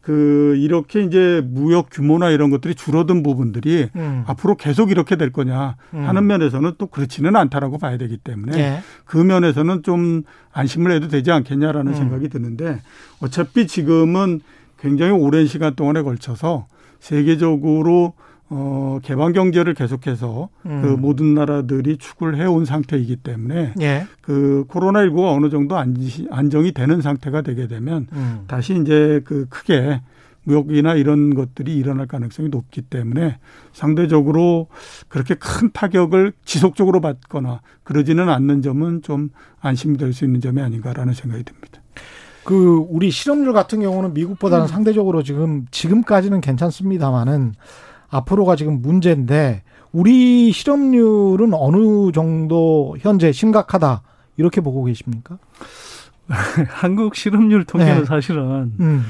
[0.00, 4.24] 그 이렇게 이제 무역 규모나 이런 것들이 줄어든 부분들이 음.
[4.26, 6.06] 앞으로 계속 이렇게 될 거냐 음.
[6.06, 6.26] 하는 음.
[6.26, 8.80] 면에서는 또 그렇지는 않다라고 봐야 되기 때문에 네.
[9.04, 11.96] 그 면에서는 좀 안심을 해도 되지 않겠냐라는 음.
[11.96, 12.80] 생각이 드는데
[13.20, 14.40] 어차피 지금은
[14.78, 16.66] 굉장히 오랜 시간 동안에 걸쳐서
[16.98, 18.14] 세계적으로
[18.52, 20.82] 어, 개방 경제를 계속해서 음.
[20.82, 24.06] 그 모든 나라들이 축을 해온 상태이기 때문에 예.
[24.20, 28.44] 그 코로나19가 어느 정도 안정이 되는 상태가 되게 되면 음.
[28.48, 30.00] 다시 이제 그 크게
[30.42, 33.38] 무역이나 이런 것들이 일어날 가능성이 높기 때문에
[33.72, 34.66] 상대적으로
[35.08, 41.44] 그렇게 큰 타격을 지속적으로 받거나 그러지는 않는 점은 좀 안심이 될수 있는 점이 아닌가라는 생각이
[41.44, 41.80] 듭니다.
[42.42, 44.68] 그 우리 실업률 같은 경우는 미국보다는 음.
[44.68, 47.52] 상대적으로 지금 지금까지는 괜찮습니다만은
[48.10, 54.02] 앞으로가 지금 문제인데 우리 실업률은 어느 정도 현재 심각하다
[54.36, 55.38] 이렇게 보고 계십니까?
[56.68, 58.04] 한국 실업률 통계는 네.
[58.04, 59.04] 사실은 음.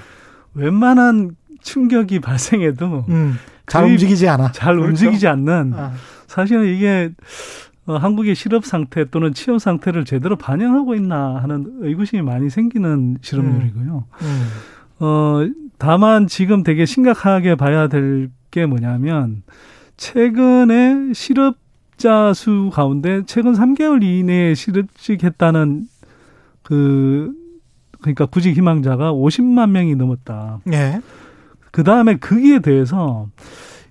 [0.54, 3.34] 웬만한 충격이 발생해도 음.
[3.66, 4.52] 잘 움직이지 않아.
[4.52, 4.88] 잘 그렇죠?
[4.88, 5.92] 움직이지 않는 아.
[6.26, 7.10] 사실은 이게
[7.86, 14.04] 어, 한국의 실업 상태 또는 취업 상태를 제대로 반영하고 있나 하는 의구심이 많이 생기는 실업률이고요.
[14.22, 14.26] 음.
[14.26, 15.04] 음.
[15.04, 15.46] 어,
[15.78, 19.42] 다만 지금 되게 심각하게 봐야 될 게 뭐냐면
[19.96, 25.86] 최근에 실업자 수 가운데 최근 3개월 이내에 실업직했다는
[26.62, 27.32] 그
[28.00, 30.60] 그러니까 구직 희망자가 50만 명이 넘었다.
[30.64, 31.00] 네.
[31.70, 33.28] 그 다음에 거기에 대해서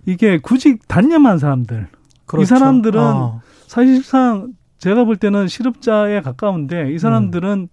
[0.05, 1.87] 이게 구직 단념한 사람들.
[2.25, 2.43] 그렇죠.
[2.43, 3.41] 이 사람들은 어.
[3.67, 7.67] 사실상 제가 볼 때는 실업자에 가까운데 이 사람들은 음.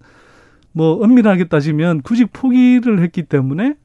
[0.73, 3.75] 뭐 엄밀하게 따지면 구직 포기를 했기 때문에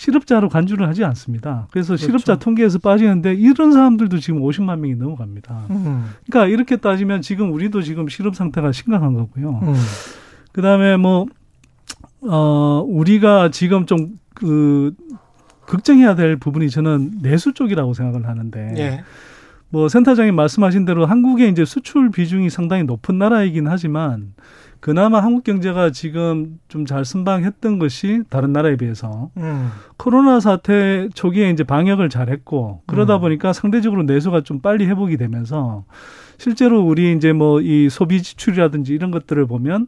[0.00, 1.66] 실업자로 간주를 하지 않습니다.
[1.70, 2.06] 그래서 그렇죠.
[2.06, 5.66] 실업자 통계에서 빠지는데 이런 사람들도 지금 50만 명이 넘어갑니다.
[5.68, 6.06] 음.
[6.26, 9.60] 그러니까 이렇게 따지면 지금 우리도 지금 실업 상태가 심각한 거고요.
[9.62, 9.74] 음.
[10.52, 11.26] 그다음에 뭐
[12.22, 14.94] 어, 우리가 지금 좀그
[15.66, 19.04] 걱정해야 될 부분이 저는 내수 쪽이라고 생각을 하는데 예.
[19.68, 24.32] 뭐 센터장님 말씀하신 대로 한국의 이제 수출 비중이 상당히 높은 나라이긴 하지만
[24.80, 29.70] 그나마 한국 경제가 지금 좀잘 선방했던 것이 다른 나라에 비해서 음.
[29.96, 33.20] 코로나 사태 초기에 이제 방역을 잘했고 그러다 음.
[33.20, 35.84] 보니까 상대적으로 내수가 좀 빨리 회복이 되면서
[36.38, 39.86] 실제로 우리 이제 뭐 이 소비 지출이라든지 이런 것들을 보면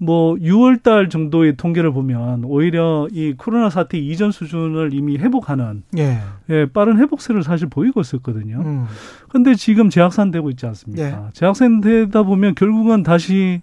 [0.00, 6.18] 뭐 6월 달 정도의 통계를 보면 오히려 이 코로나 사태 이전 수준을 이미 회복하는 예.
[6.50, 8.60] 예 빠른 회복세를 사실 보이고 있었거든요.
[8.64, 8.86] 음.
[9.28, 11.04] 근데 지금 재확산 되고 있지 않습니까?
[11.04, 11.16] 예.
[11.32, 13.60] 재확산 되다 보면 결국은 다시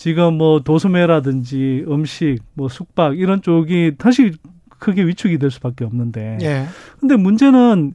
[0.00, 4.32] 지금 뭐 도소매라든지 음식, 뭐 숙박 이런 쪽이 다시
[4.78, 6.38] 크게 위축이 될 수밖에 없는데.
[6.40, 6.64] 예.
[6.98, 7.92] 근데 문제는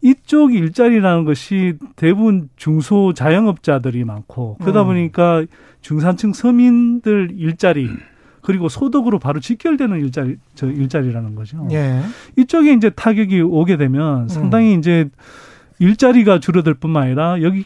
[0.00, 4.86] 이쪽 일자리라는 것이 대부분 중소 자영업자들이 많고 그러다 음.
[4.86, 5.46] 보니까
[5.80, 7.90] 중산층 서민들 일자리
[8.40, 11.66] 그리고 소득으로 바로 직결되는 일자리 저 일자리라는 거죠.
[11.72, 12.02] 예.
[12.36, 14.28] 이쪽에 이제 타격이 오게 되면 음.
[14.28, 14.78] 상당히 음.
[14.78, 15.10] 이제
[15.80, 17.64] 일자리가 줄어들 뿐만 아니라 여기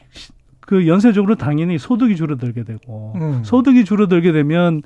[0.67, 3.43] 그 연쇄적으로 당연히 소득이 줄어들게 되고 음.
[3.45, 4.83] 소득이 줄어들게 되면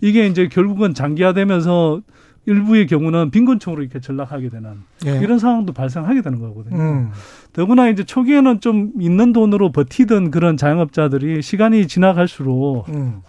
[0.00, 2.02] 이게 이제 결국은 장기화되면서
[2.46, 4.72] 일부의 경우는 빈곤층으로 이렇게 전락하게 되는
[5.06, 5.18] 예.
[5.18, 6.76] 이런 상황도 발생하게 되는 거거든요.
[6.76, 7.10] 음.
[7.52, 13.20] 더구나 이제 초기에는 좀 있는 돈으로 버티던 그런 자영업자들이 시간이 지나갈수록 음.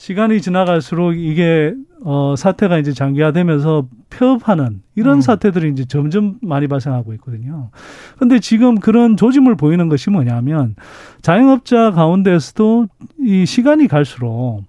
[0.00, 5.20] 시간이 지나갈수록 이게 어 사태가 이제 장기화되면서 폐업하는 이런 음.
[5.20, 7.68] 사태들이 이제 점점 많이 발생하고 있거든요.
[8.18, 10.74] 근데 지금 그런 조짐을 보이는 것이 뭐냐면
[11.20, 12.86] 자영업자 가운데서도
[13.18, 14.62] 이 시간이 갈수록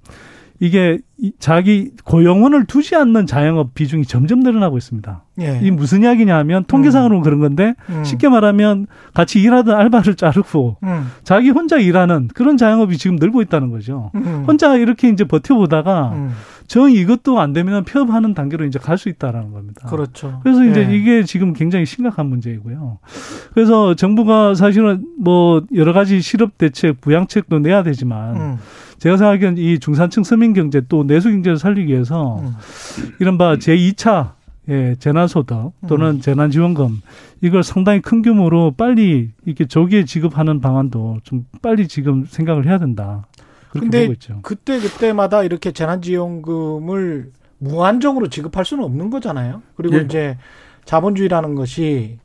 [0.61, 0.99] 이게
[1.39, 5.23] 자기 고용원을 두지 않는 자영업 비중이 점점 늘어나고 있습니다.
[5.41, 5.59] 예.
[5.63, 7.23] 이 무슨 이야기냐 하면 통계상으로는 음.
[7.23, 8.03] 그런 건데 음.
[8.03, 11.07] 쉽게 말하면 같이 일하던 알바를 자르고 음.
[11.23, 14.11] 자기 혼자 일하는 그런 자영업이 지금 늘고 있다는 거죠.
[14.13, 14.45] 음.
[14.47, 16.31] 혼자 이렇게 이제 버텨보다가 음.
[16.71, 19.89] 정 이것도 안 되면 폐업하는 단계로 이제 갈 수 있다라는 겁니다.
[19.89, 20.39] 그렇죠.
[20.41, 20.95] 그래서 이제 예.
[20.95, 22.99] 이게 지금 굉장히 심각한 문제이고요.
[23.53, 28.57] 그래서 정부가 사실은 뭐 여러 가지 실업 대책, 부양책도 내야 되지만 음.
[28.99, 32.53] 제가 생각하기엔 이 중산층 서민 경제 또 내수 경제를 살리기 위해서 음.
[33.19, 34.33] 이른바 제2차
[34.69, 36.21] 예, 재난소득 또는 음.
[36.21, 37.01] 재난지원금
[37.41, 43.25] 이걸 상당히 큰 규모로 빨리 이렇게 조기에 지급하는 방안도 좀 빨리 지금 생각을 해야 된다.
[44.13, 44.39] 있죠.
[44.43, 49.61] 그때 그때마다 이렇게 재난지원금을 무한정으로 지급할 수는 없는 거잖아요.
[49.75, 50.01] 그리고 예.
[50.01, 50.37] 이제
[50.85, 52.17] 자본주의라는 것이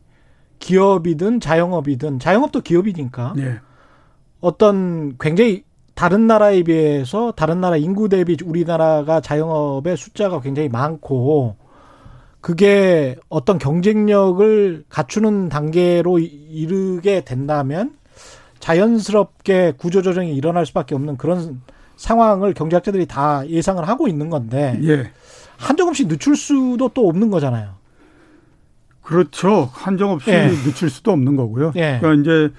[0.59, 3.61] 기업이든 자영업이든 자영업도 기업이니까 예.
[4.41, 11.57] 어떤 굉장히 다른 나라에 비해서 다른 나라 인구 대비 우리나라가 자영업의 숫자가 굉장히 많고
[12.41, 17.97] 그게 어떤 경쟁력을 갖추는 단계로 이르게 된다면
[18.67, 21.63] 자연스럽게 구조조정이 일어날 수밖에 없는 그런
[21.95, 25.13] 상황을 경제학자들이 다 예상을 하고 있는 건데 예.
[25.57, 27.77] 한정 없이 늦출 수도 또 없는 거잖아요.
[29.03, 29.71] 그렇죠.
[29.73, 30.49] 한정 없이 예.
[30.49, 31.73] 늦출 수도 없는 거고요.
[31.77, 31.99] 예.
[32.01, 32.53] 그러니까 이제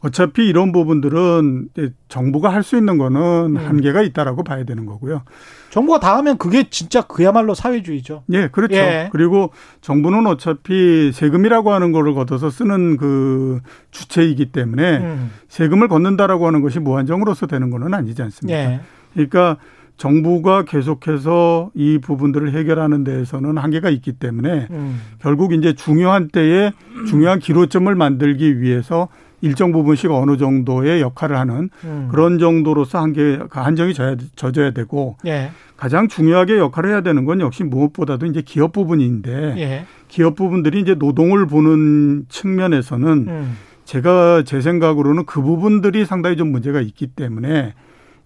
[0.00, 1.68] 어차피 이런 부분들은
[2.08, 3.56] 정부가 할 수 있는 거는 음.
[3.56, 5.22] 한계가 있다라고 봐야 되는 거고요.
[5.70, 8.24] 정부가 다 하면 그게 진짜 그야말로 사회주의죠.
[8.32, 8.74] 예, 그렇죠.
[8.74, 9.08] 예.
[9.12, 15.30] 그리고 정부는 어차피 세금이라고 하는 거를 걷어서 쓰는 그 주체이기 때문에 음.
[15.48, 18.58] 세금을 걷는다라고 하는 것이 무한정으로서 되는 거는 아니지 않습니까?
[18.58, 18.80] 예.
[19.14, 19.58] 그러니까
[19.96, 25.00] 정부가 계속해서 이 부분들을 해결하는 데에서는 한계가 있기 때문에 음.
[25.20, 26.72] 결국 이제 중요한 때에
[27.08, 29.08] 중요한 기로점을 만들기 위해서
[29.40, 32.08] 일정 부분씩 어느 정도의 역할을 하는 음.
[32.10, 35.50] 그런 정도로서 한계 한정이 져야 져져야 되고 예.
[35.76, 39.84] 가장 중요하게 역할을 해야 되는 건 역시 무엇보다도 이제 기업 부분인데 예.
[40.08, 43.56] 기업 부분들이 이제 노동을 보는 측면에서는 음.
[43.84, 47.74] 제가 제 생각으로는 그 부분들이 상당히 좀 문제가 있기 때문에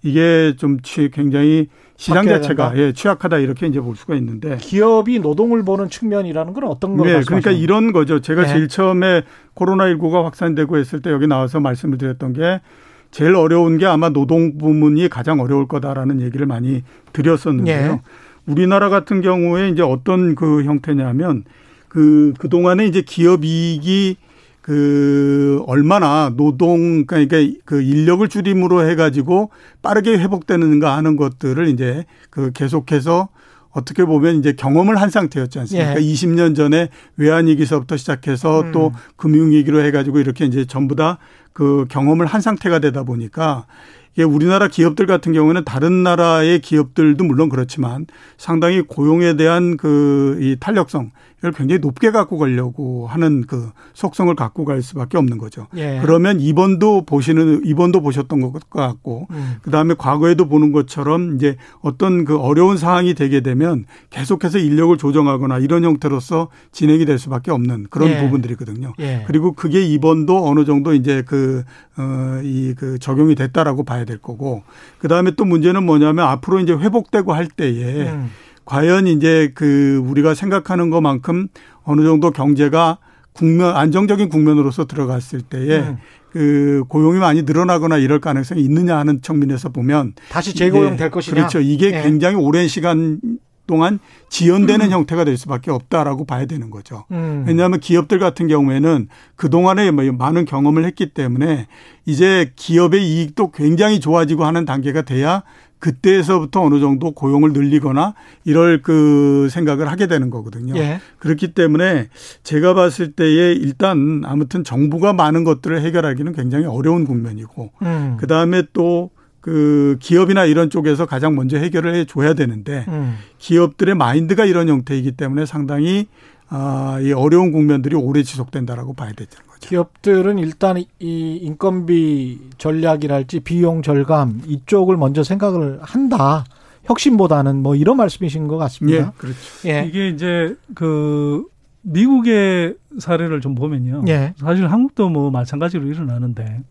[0.03, 0.79] 이게 좀
[1.13, 1.69] 굉장히
[2.01, 6.97] 시장 자체가 예, 취약하다 이렇게 이제 볼 수가 있는데 기업이 노동을 보는 측면이라는 건 어떤
[6.97, 8.21] 거 네, 그러니까 이런 거죠.
[8.21, 8.49] 제가 네.
[8.49, 9.23] 제일 처음에
[9.55, 12.63] 코로나19가 확산되고 했을 때 여기 나와서 말씀을 드렸던 게
[13.11, 17.93] 제일 어려운 게 아마 노동 부문이 가장 어려울 거다라는 얘기를 많이 드렸었는데요.
[17.93, 18.01] 네.
[18.47, 21.45] 우리나라 같은 경우에 이제 어떤 그 형태냐면
[21.89, 24.17] 그 그동안에 이제 기업 이익이
[24.61, 29.51] 그 얼마나 노동 그러니까 그 인력을 줄임으로 해가지고
[29.83, 33.29] 빠르게 회복되는가 하는 것들을 이제 그 계속해서
[33.71, 35.97] 어떻게 보면 이제 경험을 한 상태였지 않습니까?
[35.97, 36.01] 예.
[36.01, 38.73] 20년 전에 외환위기서부터 시작해서 음.
[38.73, 41.19] 또 금융위기로 해가지고 이렇게 이제 전부 다
[41.53, 43.67] 그 경험을 한 상태가 되다 보니까
[44.15, 48.07] 이게 우리나라 기업들 같은 경우는 다른 나라의 기업들도 물론 그렇지만
[48.39, 54.65] 상당히 고용에 대한 그 이 탄력성 이걸 굉장히 높게 갖고 가려고 하는 그 속성을 갖고
[54.65, 55.67] 갈 수밖에 없는 거죠.
[55.77, 55.99] 예.
[56.03, 59.57] 그러면 이번도 보시는 이번도 보셨던 것 같고 음.
[59.63, 65.83] 그다음에 과거에도 보는 것처럼 이제 어떤 그 어려운 상황이 되게 되면 계속해서 인력을 조정하거나 이런
[65.85, 68.21] 형태로서 진행이 될 수밖에 없는 그런 예.
[68.21, 68.93] 부분들이거든요.
[69.01, 69.25] 예.
[69.27, 71.65] 그리고 그게 이번도 어느 정도 이제 그
[71.99, 74.63] 어 이 그 적용이 됐다라고 봐야 될 거고
[74.99, 78.31] 그다음에 또 문제는 뭐냐면 앞으로 이제 회복되고 할 때에 음.
[78.71, 81.49] 과연 이제 그 우리가 생각하는 것만큼
[81.83, 82.99] 어느 정도 경제가
[83.33, 85.97] 국면 안정적인 국면으로서 들어갔을 때에 음.
[86.31, 91.61] 그 고용이 많이 늘어나거나 이럴 가능성이 있느냐 하는 측면에서 보면 다시 재고용 될 것이냐 그렇죠.
[91.61, 92.03] 이게 네.
[92.03, 93.19] 굉장히 오랜 시간
[93.67, 94.91] 동안 지연되는 음.
[94.93, 97.07] 형태가 될 수밖에 없다라고 봐야 되는 거죠.
[97.11, 97.45] 음.
[97.49, 101.67] 왜냐하면 기업들 같은 경우에는 그동안에 뭐 많은 경험을 했기 때문에
[102.07, 105.43] 이제 기업의 이익도 굉장히 좋아지고 하는 단계가 돼야
[105.81, 108.15] 그때에서부터 어느 정도 고용을 늘리거나
[108.45, 110.77] 이럴 그 생각을 하게 되는 거거든요.
[110.77, 111.01] 예.
[111.19, 112.09] 그렇기 때문에
[112.45, 118.17] 제가 봤을 때에 일단 아무튼 정부가 많은 것들을 해결하기는 굉장히 어려운 국면이고 음.
[118.21, 123.17] 그다음에 또 그 기업이나 이런 쪽에서 가장 먼저 해결을 해 줘야 되는데 음.
[123.39, 126.09] 기업들의 마인드가 이런 형태이기 때문에 상당히
[126.49, 129.50] 아, 이 어려운 국면들이 오래 지속된다라고 봐야 되는 거죠.
[129.61, 136.45] 기업들은 일단 이 인건비 전략이랄지 비용 절감 이쪽을 먼저 생각을 한다.
[136.85, 138.99] 혁신보다는 뭐 이런 말씀이신 것 같습니다.
[138.99, 139.39] 예, 그렇죠.
[139.67, 139.85] 예.
[139.87, 141.45] 이게 이제 그
[141.83, 144.05] 미국의 사례를 좀 보면요.
[144.09, 144.35] 예.
[144.39, 146.63] 사실 한국도 뭐 마찬가지로 일어나는데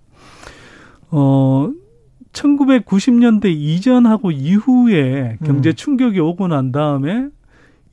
[1.12, 1.72] 어
[2.34, 5.76] 1990년대 이전하고 이후에 경제 음.
[5.76, 7.30] 충격이 오고 난 다음에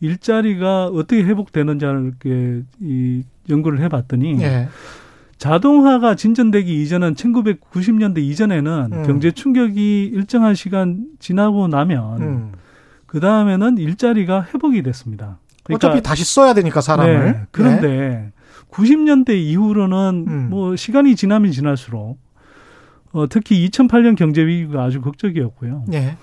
[0.00, 4.68] 일자리가 어떻게 회복되는지를 이렇게 이 연구를 해봤더니 예.
[5.38, 9.02] 자동화가 진전되기 이전은 1990년대 이전에는 음.
[9.06, 12.52] 경제 충격이 일정한 시간 지나고 나면 음.
[13.06, 15.38] 그 다음에는 일자리가 회복이 됐습니다.
[15.62, 17.24] 그러니까 어차피 다시 써야 되니까 사람을.
[17.24, 17.40] 네.
[17.50, 18.32] 그런데 네.
[18.70, 20.46] 90년대 이후로는 음.
[20.50, 22.18] 뭐 시간이 지나면 지날수록
[23.12, 25.84] 어, 특히 2008년 경제 위기가 아주 극적이었고요.
[25.88, 26.16] 네.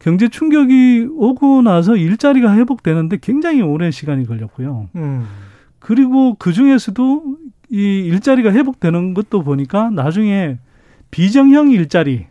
[0.00, 4.88] 경제 충격이 오고 나서 일자리가 회복되는데 굉장히 오랜 시간이 걸렸고요.
[4.96, 5.26] 음.
[5.78, 7.36] 그리고 그 중에서도
[7.70, 10.58] 이 일자리가 회복되는 것도 보니까 나중에
[11.10, 12.26] 비정형 일자리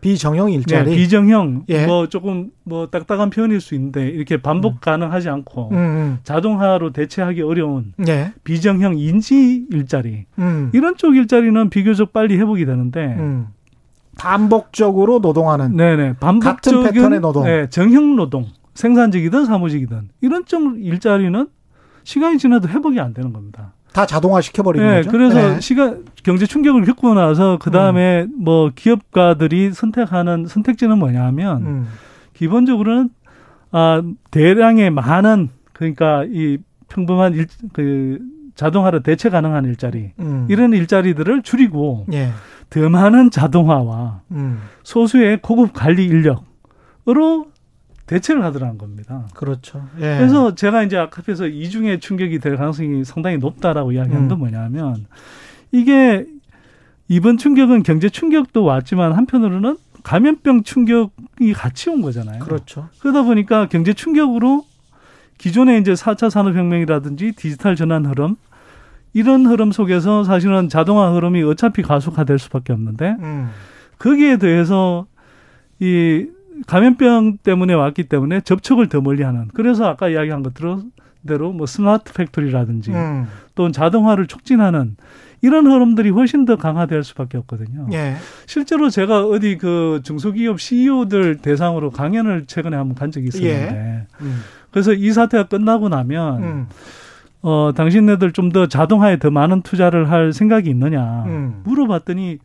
[0.00, 0.90] 비정형 일자리.
[0.90, 1.64] 네, 비정형.
[1.68, 1.86] 예.
[1.86, 4.78] 뭐 조금 뭐 딱딱한 표현일 수 있는데 이렇게 반복 음.
[4.80, 6.18] 가능하지 않고 음, 음.
[6.22, 8.32] 자동화로 대체하기 어려운 예.
[8.44, 10.26] 비정형 인지 일자리.
[10.38, 10.70] 음.
[10.74, 13.48] 이런 쪽 일자리는 비교적 빨리 회복이 되는데 음.
[14.16, 17.44] 반복적으로 노동하는 네네 반복적인 같은 패턴의 노동.
[17.44, 18.46] 네, 정형 노동.
[18.74, 21.48] 생산직이든 사무직이든 이런 쪽 일자리는
[22.04, 23.72] 시간이 지나도 회복이 안 되는 겁니다.
[23.92, 25.10] 다 자동화 시켜버리는 네, 거죠.
[25.10, 25.60] 그래서 네.
[25.60, 28.32] 시간 경제 충격을 겪고 나서 그 다음에 음.
[28.38, 31.88] 뭐 기업가들이 선택하는 선택지는 뭐냐면 음.
[32.34, 33.08] 기본적으로는
[33.72, 38.18] 아 대량의 많은 그러니까 이 평범한 일, 그
[38.54, 40.46] 자동화로 대체 가능한 일자리 음.
[40.50, 42.30] 이런 일자리들을 줄이고 예.
[42.70, 44.60] 더 많은 자동화와 음.
[44.82, 47.46] 소수의 고급 관리 인력으로
[48.06, 49.26] 대체를 하더라는 겁니다.
[49.34, 49.86] 그렇죠.
[49.96, 50.16] 예.
[50.18, 54.28] 그래서 제가 이제 앞에서 이중의 충격이 될 가능성이 상당히 높다라고 이야기한 음.
[54.28, 55.06] 건 뭐냐면
[55.72, 56.26] 이게
[57.08, 62.40] 이번 충격은 경제 충격도 왔지만 한편으로는 감염병 충격이 같이 온 거잖아요.
[62.40, 62.88] 그렇죠.
[63.00, 64.64] 그러다 보니까 경제 충격으로
[65.38, 68.36] 기존의 이제 4차 산업혁명이라든지 디지털 전환 흐름
[69.16, 73.48] 이런 흐름 속에서 사실은 자동화 흐름이 어차피 가속화될 수밖에 없는데 음.
[73.98, 75.06] 거기에 대해서
[75.80, 76.26] 이
[76.66, 79.48] 감염병 때문에 왔기 때문에 접촉을 더 멀리하는.
[79.54, 83.26] 그래서 아까 이야기한 것대로 뭐 smart factory라든지 음.
[83.54, 84.96] 또는 자동화를 촉진하는
[85.40, 87.88] 이런 흐름들이 훨씬 더 강화될 수밖에 없거든요.
[87.94, 88.16] 예.
[88.44, 94.06] 실제로 제가 어디 그 중소기업 CEO들 대상으로 강연을 최근에 한번 간 적이 있었는데, 예.
[94.20, 94.40] 음.
[94.70, 96.66] 그래서 이 사태가 끝나고 나면 음.
[97.48, 101.60] 어 당신네들 좀 더 자동화에 더 많은 투자를 할 생각이 있느냐 음.
[101.64, 102.38] 물어봤더니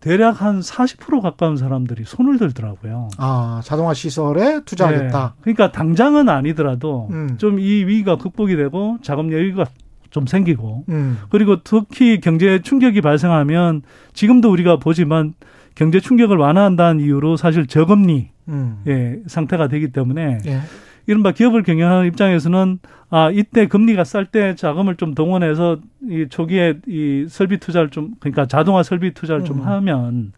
[0.00, 3.08] 대략 한 40% 가까운 사람들이 손을 들더라고요.
[3.16, 5.34] 아, 자동화 시설에 투자하겠다.
[5.36, 5.40] 네.
[5.40, 7.38] 그러니까 당장은 아니더라도 음.
[7.38, 9.64] 좀이 위기가 극복이 되고 자금 여유가
[10.10, 11.18] 좀 생기고 음.
[11.30, 15.34] 그리고 특히 경제 충격이 발생하면 지금도 우리가 보지만
[15.74, 18.82] 경제 충격을 완화한다는 이유로 사실 저금리 음.
[18.86, 20.60] 예, 상태가 되기 때문에 예.
[21.06, 22.78] 이른바 기업을 경영하는 입장에서는
[23.10, 28.46] 아 이때 금리가 쌀 때 자금을 좀 동원해서 이 초기에 이 설비 투자를 좀 그러니까
[28.46, 29.44] 자동화 설비 투자를 음.
[29.44, 30.32] 좀 하면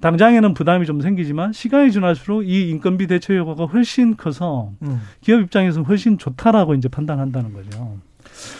[0.00, 5.00] 당장에는 부담이 좀 생기지만 시간이 지날수록 이 인건비 대체 효과가 훨씬 커서 음.
[5.20, 7.98] 기업 입장에서는 훨씬 좋다라고 이제 판단한다는 거죠.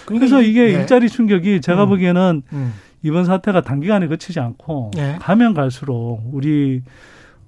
[0.07, 0.73] 그래서 이게 네.
[0.73, 1.89] 일자리 충격이 제가 음.
[1.91, 2.73] 보기에는 음.
[3.03, 5.17] 이번 사태가 단기간에 그치지 않고 네.
[5.21, 6.83] 가면 갈수록 우리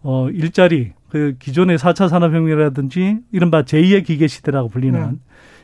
[0.02, 5.20] 어 일자리 그 기존의 4차 산업혁명이라든지 이른바 제2의 기계 시대라고 불리는 음.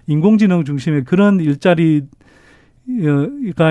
[0.07, 2.03] 인공지능 중심의 그런 일자리가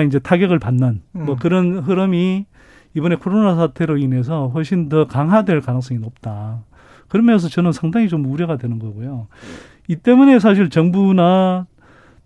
[0.04, 1.26] 이제 타격을 받는 뭐 음.
[1.26, 2.46] 뭐 그런 흐름이
[2.94, 6.64] 이번에 코로나 사태로 인해서 훨씬 더 강화될 가능성이 높다.
[7.06, 9.28] 그러면서 저는 상당히 좀 우려가 되는 거고요.
[9.86, 11.68] 이 때문에 사실 정부나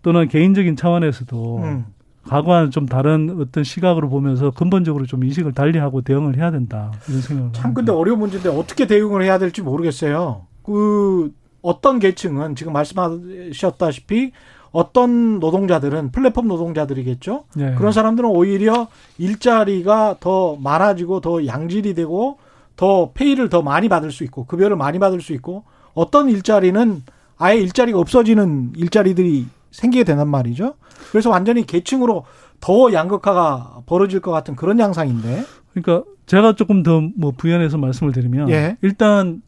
[0.01, 1.85] 또는 개인적인 차원에서도 음.
[2.27, 7.53] 과거와는 좀 다른 어떤 시각으로 보면서 근본적으로 좀 인식을 달리하고 대응을 해야 된다 이런 생각을
[7.53, 7.79] 참 합니다.
[7.79, 10.45] 근데 어려운 문제인데 어떻게 대응을 해야 될지 모르겠어요.
[10.63, 11.31] 그
[11.61, 14.31] 어떤 계층은 지금 말씀하셨다시피
[14.71, 17.45] 어떤 노동자들은 플랫폼 노동자들이겠죠.
[17.55, 17.75] 네.
[17.75, 22.39] 그런 사람들은 오히려 일자리가 더 많아지고 더 양질이 되고
[22.75, 27.03] 더 페이를 더 많이 받을 수 있고 급여를 많이 받을 수 있고 어떤 일자리는
[27.37, 30.73] 아예 일자리가 없어지는 일자리들이 생기게 된단 말이죠.
[31.13, 32.25] 그래서 완전히 계층으로
[32.59, 35.45] 더 양극화가 벌어질 것 같은 그런 양상인데.
[35.75, 38.77] 그러니까 제가 조금 더 뭐 부연해서 말씀을 드리면 예.
[38.81, 39.43] 일단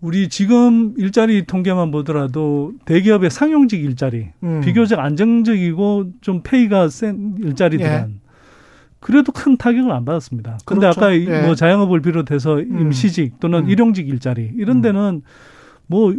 [0.00, 4.60] 우리 지금 일자리 통계만 보더라도 대기업의 상용직 일자리 음.
[4.60, 8.06] 비교적 안정적이고 좀 페이가 센 일자리들은 예.
[9.00, 10.58] 그래도 큰 타격을 안 받았습니다.
[10.66, 11.00] 근데 그렇죠.
[11.00, 11.42] 아까 이 예.
[11.42, 12.80] 뭐 자영업을 비롯해서 음.
[12.80, 13.68] 임시직 또는 음.
[13.70, 15.22] 일용직 일자리 이런 데는
[15.88, 16.14] 뭐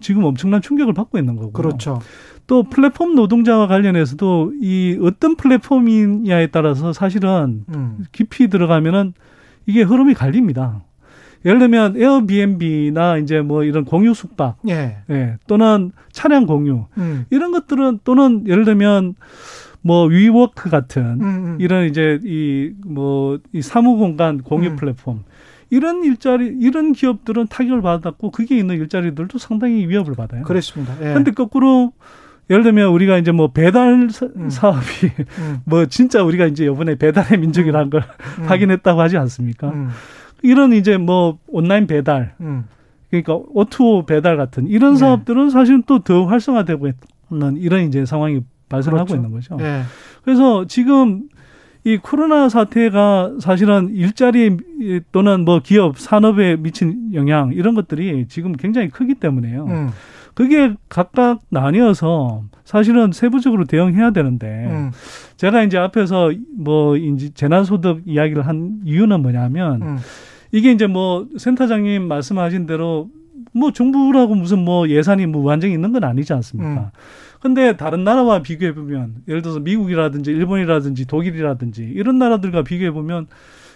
[0.00, 1.52] 지금 엄청난 충격을 받고 있는 거고.
[1.52, 2.00] 그렇죠.
[2.46, 8.04] 또 플랫폼 노동자와 관련해서도 이 어떤 플랫폼이냐에 따라서 사실은 음.
[8.12, 9.14] 깊이 들어가면은
[9.66, 10.82] 이게 흐름이 갈립니다.
[11.44, 14.98] 예를 들면 에어비앤비나 이제 뭐 이런 공유 숙박, 예.
[15.10, 17.24] 예, 또는 차량 공유 음.
[17.30, 19.14] 이런 것들은 또는 예를 들면
[19.82, 21.56] 뭐 위워크 같은 음, 음.
[21.60, 24.76] 이런 이제 이뭐 이 사무 공간 공유 음.
[24.76, 25.22] 플랫폼
[25.70, 30.42] 이런 일자리 이런 기업들은 타격을 받았고 그게 있는 일자리들도 상당히 위협을 받아요.
[30.44, 30.94] 그렇습니다.
[31.00, 31.14] 예.
[31.14, 31.92] 근데 거꾸로
[32.48, 34.48] 예를 들면 우리가 이제 뭐 배달 사- 음.
[34.48, 34.84] 사업이
[35.40, 35.58] 음.
[35.66, 38.04] 뭐 진짜 우리가 이제 이번에 배달의 민족이라는 걸
[38.38, 38.44] 음.
[38.44, 39.70] 확인했다고 하지 않습니까?
[39.70, 39.88] 음.
[40.42, 42.64] 이런 이제 뭐 온라인 배달 음.
[43.10, 44.98] 그러니까 오투오 배달 같은 이런 네.
[45.00, 46.88] 사업들은 사실은 또 더 활성화되고
[47.32, 49.16] 있는 이런 이제 상황이 발생하고 그렇죠.
[49.16, 49.56] 있는 거죠.
[49.60, 49.82] 예.
[50.22, 51.22] 그래서 지금
[51.86, 54.56] 이 코로나 사태가 사실은 일자리
[55.12, 59.66] 또는 뭐 기업 산업에 미친 영향 이런 것들이 지금 굉장히 크기 때문에요.
[59.66, 59.90] 음.
[60.34, 64.90] 그게 각각 나뉘어서 사실은 세부적으로 대응해야 되는데 음.
[65.36, 69.98] 제가 이제 앞에서 뭐 이제 재난소득 이야기를 한 이유는 뭐냐면 음.
[70.50, 73.10] 이게 이제 뭐 센터장님 말씀하신 대로
[73.52, 76.80] 뭐 정부라고 무슨 뭐 예산이 뭐 완전히 있는 건 아니지 않습니까?
[76.80, 77.00] 음.
[77.40, 83.26] 근데 다른 나라와 비교해 보면 예를 들어서 미국이라든지 일본이라든지 독일이라든지 이런 나라들과 비교해 보면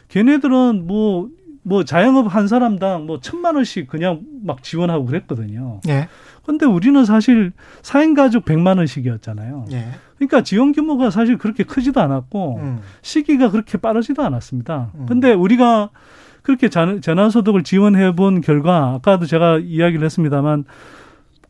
[0.08, 5.80] 걔네들은 뭐뭐 자영업 한 사람당 뭐 천만 원씩 그냥 막 지원하고 그랬거든요.
[5.88, 6.08] 예.
[6.44, 9.66] 근데 우리는 사실 4인 가족 100만 원씩이었잖아요.
[9.72, 9.88] 예.
[10.16, 12.78] 그러니까 지원 규모가 사실 그렇게 크지도 않았고 음.
[13.02, 14.90] 시기가 그렇게 빠르지도 않았습니다.
[14.96, 15.06] 음.
[15.06, 15.90] 근데 우리가
[16.42, 20.64] 그렇게 전- 재난소득을 지원해 본 결과 아까도 제가 이야기를 했습니다만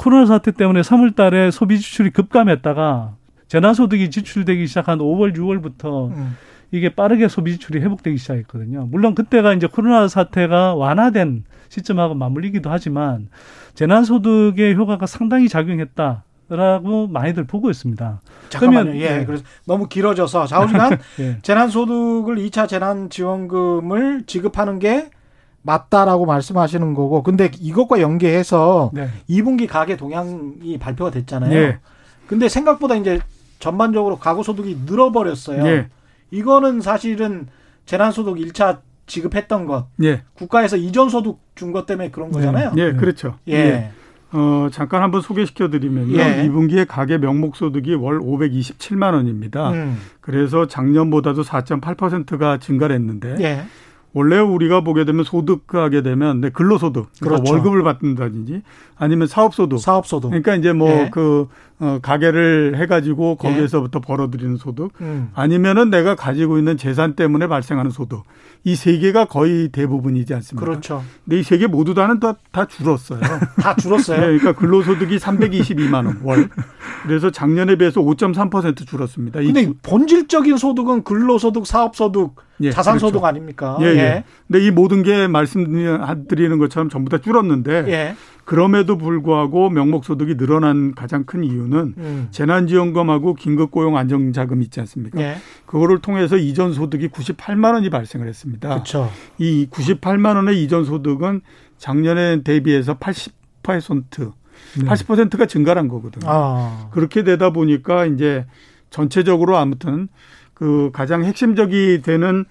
[0.00, 3.16] 코로나 사태 때문에 3월 달에 소비 지출이 급감했다가
[3.48, 6.36] 재난소득이 지출되기 시작한 5월, 6월부터 음.
[6.70, 8.86] 이게 빠르게 소비 지출이 회복되기 시작했거든요.
[8.90, 13.28] 물론 그때가 이제 코로나 사태가 완화된 시점하고 맞물리기도 하지만
[13.74, 18.22] 재난소득의 효과가 상당히 작용했다 라고 많이들 보고 있습니다.
[18.48, 18.84] 잠깐만요.
[18.84, 19.18] 그러면, 예.
[19.18, 19.24] 네.
[19.26, 21.38] 그래서 너무 길어져서 좌우지간 예.
[21.42, 25.10] 재난소득을 2차 재난지원금을 지급하는 게
[25.62, 29.08] 맞다라고 말씀하시는 거고, 근데 이것과 연계해서 네.
[29.28, 31.52] 2분기 가계 동향이 발표가 됐잖아요.
[31.54, 31.78] 예.
[32.26, 33.20] 근데 생각보다 이제
[33.58, 35.66] 전반적으로 가구 소득이 늘어버렸어요.
[35.66, 35.88] 예.
[36.30, 37.48] 이거는 사실은
[37.86, 40.22] 재난 소득 1차 지급했던 것, 예.
[40.34, 42.72] 국가에서 이전 소득 준 것 때문에 그런 거잖아요.
[42.76, 43.34] 예, 그렇죠.
[43.48, 43.90] 예.
[44.32, 46.16] 어, 잠깐 한번 소개시켜 드리면요.
[46.18, 46.48] 예.
[46.48, 49.72] 2분기에 가계 명목 소득이 월 527만 원입니다.
[49.72, 49.98] 음.
[50.20, 53.62] 그래서 작년보다도 4.8%가 증가를 했는데 예.
[54.12, 57.52] 원래 우리가 보게 되면 소득하게 되면 네, 근로소득, 그러니까 그렇죠.
[57.52, 58.62] 월급을 받는다든지
[58.96, 59.78] 아니면 사업소득.
[59.78, 60.30] 사업소득.
[60.30, 61.10] 그러니까 이제 뭐 예.
[61.12, 61.46] 그
[61.78, 65.30] 어, 가게를 해가지고 거기에서부터 벌어들이는 소득, 음.
[65.34, 68.22] 아니면은 내가 가지고 있는 재산 때문에 발생하는 소득.
[68.64, 70.66] 이 세 개가 거의 대부분이지 않습니까?
[70.66, 71.02] 그렇죠.
[71.24, 73.20] 근데 이 세 개 모두 다는 다, 다 줄었어요.
[73.62, 74.20] 다 줄었어요.
[74.20, 76.48] 네, 그러니까 근로소득이 322만 원 월.
[77.04, 79.40] 그래서 작년에 비해서 5.3% 줄었습니다.
[79.40, 83.26] 이 근데 주- 본질적인 소득은 근로소득, 사업소득, 예, 자산 소득 그렇죠.
[83.26, 83.78] 아닙니까?
[83.80, 84.24] 예, 예.
[84.46, 88.16] 근데 이 모든 게 말씀드리는 것처럼 전부 다 줄었는데 예.
[88.44, 92.28] 그럼에도 불구하고 명목 소득이 늘어난 가장 큰 이유는 음.
[92.30, 95.20] 재난지원금하고 긴급고용 안정자금 있지 않습니까?
[95.20, 95.36] 예.
[95.66, 98.68] 그거를 통해서 이전 소득이 98만 원이 발생을 했습니다.
[98.68, 99.10] 그렇죠.
[99.38, 101.42] 이 98만 원의 이전 소득은
[101.78, 104.32] 작년에 대비해서 80%
[104.78, 104.84] 네.
[104.84, 106.26] 80%가 증가한 거거든요.
[106.28, 106.88] 아.
[106.90, 108.46] 그렇게 되다 보니까 이제
[108.90, 110.08] 전체적으로 아무튼
[110.60, 112.44] 그 가장 핵심적이 되는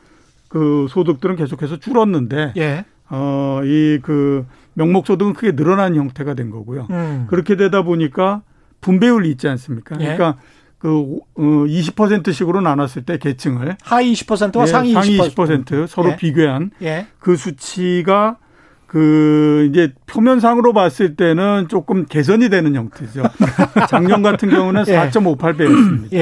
[0.49, 2.83] 그 소득들은 계속해서 줄었는데 예.
[3.11, 6.87] 어 이 그 명목 소득은 크게 늘어난 형태가 된 거고요.
[6.89, 7.25] 음.
[7.29, 8.41] 그렇게 되다 보니까
[8.81, 9.95] 분배율이 있지 않습니까?
[9.99, 10.15] 예.
[10.15, 10.37] 그러니까
[10.79, 10.89] 그
[11.35, 15.35] 어, 20%씩으로 나눴을 때 계층을 하위 20%와 예, 상위 20%.
[15.35, 16.15] 20% 서로 예.
[16.15, 17.05] 비교한 예.
[17.19, 18.37] 그 수치가
[18.87, 23.21] 그 이제 표면상으로 봤을 때는 조금 개선이 되는 형태죠.
[23.87, 24.97] 작년 같은 경우는 예.
[25.11, 26.13] 4.58배였습니다.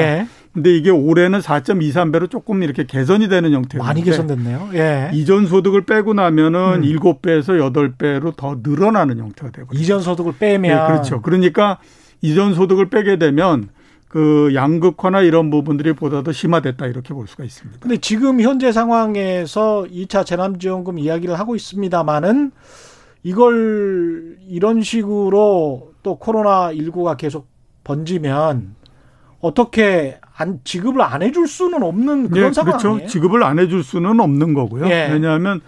[0.58, 0.62] 예.
[0.62, 3.84] 근데 이게 올해는 4.23배로 조금 이렇게 개선이 되는 형태예요.
[3.84, 4.70] 많이 개선됐네요.
[4.74, 5.12] 예.
[5.14, 6.82] 이전 소득을 빼고 나면은 음.
[6.82, 9.80] 7배에서 8배로 더 늘어나는 형태가 되거든요.
[9.80, 11.22] 이전 소득을 빼면 네, 그렇죠.
[11.22, 11.80] 그러니까
[12.22, 13.70] 이전 소득을 빼게 되면
[14.08, 17.80] 그 양극화나 이런 부분들이 보다 더 심화됐다 이렇게 볼 수가 있습니다.
[17.82, 22.52] 근데 지금 현재 상황에서 2차 재난지원금 이야기를 하고 있습니다만은
[23.24, 27.48] 이걸 이런 식으로 또 코로나 19가 계속
[27.84, 28.76] 번지면
[29.40, 32.94] 어떻게 안 지급을 안 해줄 수는 없는 그런 예, 상황 그렇죠.
[32.94, 33.08] 아니에요?
[33.08, 34.88] 지급을 안 해줄 수는 없는 거고요.
[34.88, 35.10] 예.
[35.12, 35.62] 왜냐하면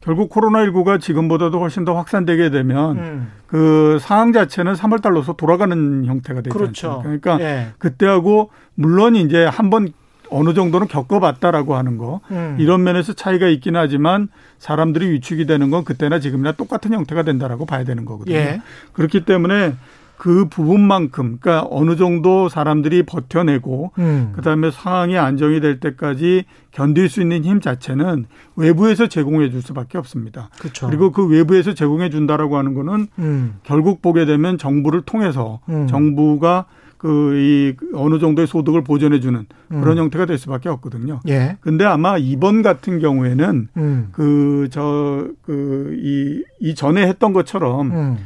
[0.00, 3.32] 결국 코로나19가 지금보다도 훨씬 더 확산되게 되면 음.
[3.46, 6.56] 그 상황 자체는 3월 달로서 돌아가는 형태가 되죠.
[6.56, 7.00] 그렇죠.
[7.02, 7.68] 그러니까 예.
[7.78, 9.92] 그때하고 물론 이제 한번
[10.30, 12.56] 어느 정도는 겪어봤다라고 하는 거 음.
[12.58, 17.84] 이런 면에서 차이가 있긴 하지만 사람들이 위축이 되는 건 그때나 지금이나 똑같은 형태가 된다라고 봐야
[17.84, 18.36] 되는 거거든요.
[18.36, 18.60] 예.
[18.92, 19.74] 그렇기 때문에
[20.18, 24.32] 그 부분만큼 그러니까 어느 정도 사람들이 버텨내고 음.
[24.34, 30.50] 그다음에 상황이 안정이 될 때까지 견딜 수 있는 힘 자체는 외부에서 제공해 줄 수밖에 없습니다.
[30.58, 30.86] 그쵸.
[30.88, 33.54] 그리고 그 외부에서 제공해 준다라고 하는 거는 음.
[33.62, 35.86] 결국 보게 되면 정부를 통해서 음.
[35.86, 36.66] 정부가
[36.98, 40.04] 그이 어느 정도의 소득을 보전해 주는 그런 음.
[40.04, 41.20] 형태가 될 수밖에 없거든요.
[41.28, 41.58] 예.
[41.60, 44.08] 근데 아마 이번 같은 경우에는 음.
[44.12, 48.16] 그저 그 이 이전에 했던 것처럼 음.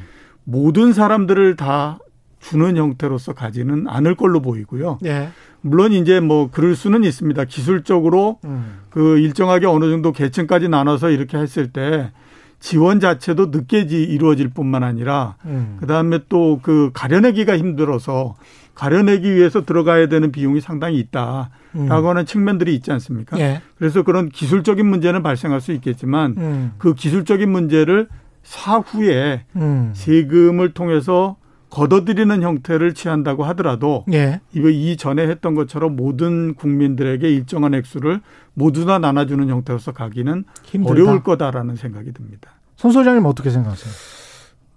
[0.50, 1.98] 모든 사람들을 다
[2.40, 4.98] 주는 형태로서 가지는 않을 걸로 보이고요.
[5.04, 5.28] 예.
[5.60, 7.44] 물론 이제 뭐 그럴 수는 있습니다.
[7.44, 8.78] 기술적으로 음.
[8.88, 12.10] 그 일정하게 어느 정도 계층까지 나눠서 이렇게 했을 때
[12.58, 15.76] 지원 자체도 늦게 이루어질 뿐만 아니라 음.
[15.80, 18.36] 그다음에 또 그 가려내기가 힘들어서
[18.74, 21.90] 가려내기 위해서 들어가야 되는 비용이 상당히 있다라고 음.
[21.90, 23.38] 하는 측면들이 있지 않습니까?
[23.38, 23.60] 예.
[23.78, 26.72] 그래서 그런 기술적인 문제는 발생할 수 있겠지만 음.
[26.78, 28.08] 그 기술적인 문제를
[28.42, 29.92] 사후에 음.
[29.94, 31.36] 세금을 통해서
[31.70, 34.40] 걷어들이는 형태를 취한다고 하더라도 예.
[34.52, 38.20] 이 전에 했던 것처럼 모든 국민들에게 일정한 액수를
[38.54, 40.92] 모두 다 나눠주는 형태로서 가기는 힘들다.
[40.92, 42.50] 어려울 거다라는 생각이 듭니다.
[42.76, 43.92] 손 소장님 어떻게 생각하세요?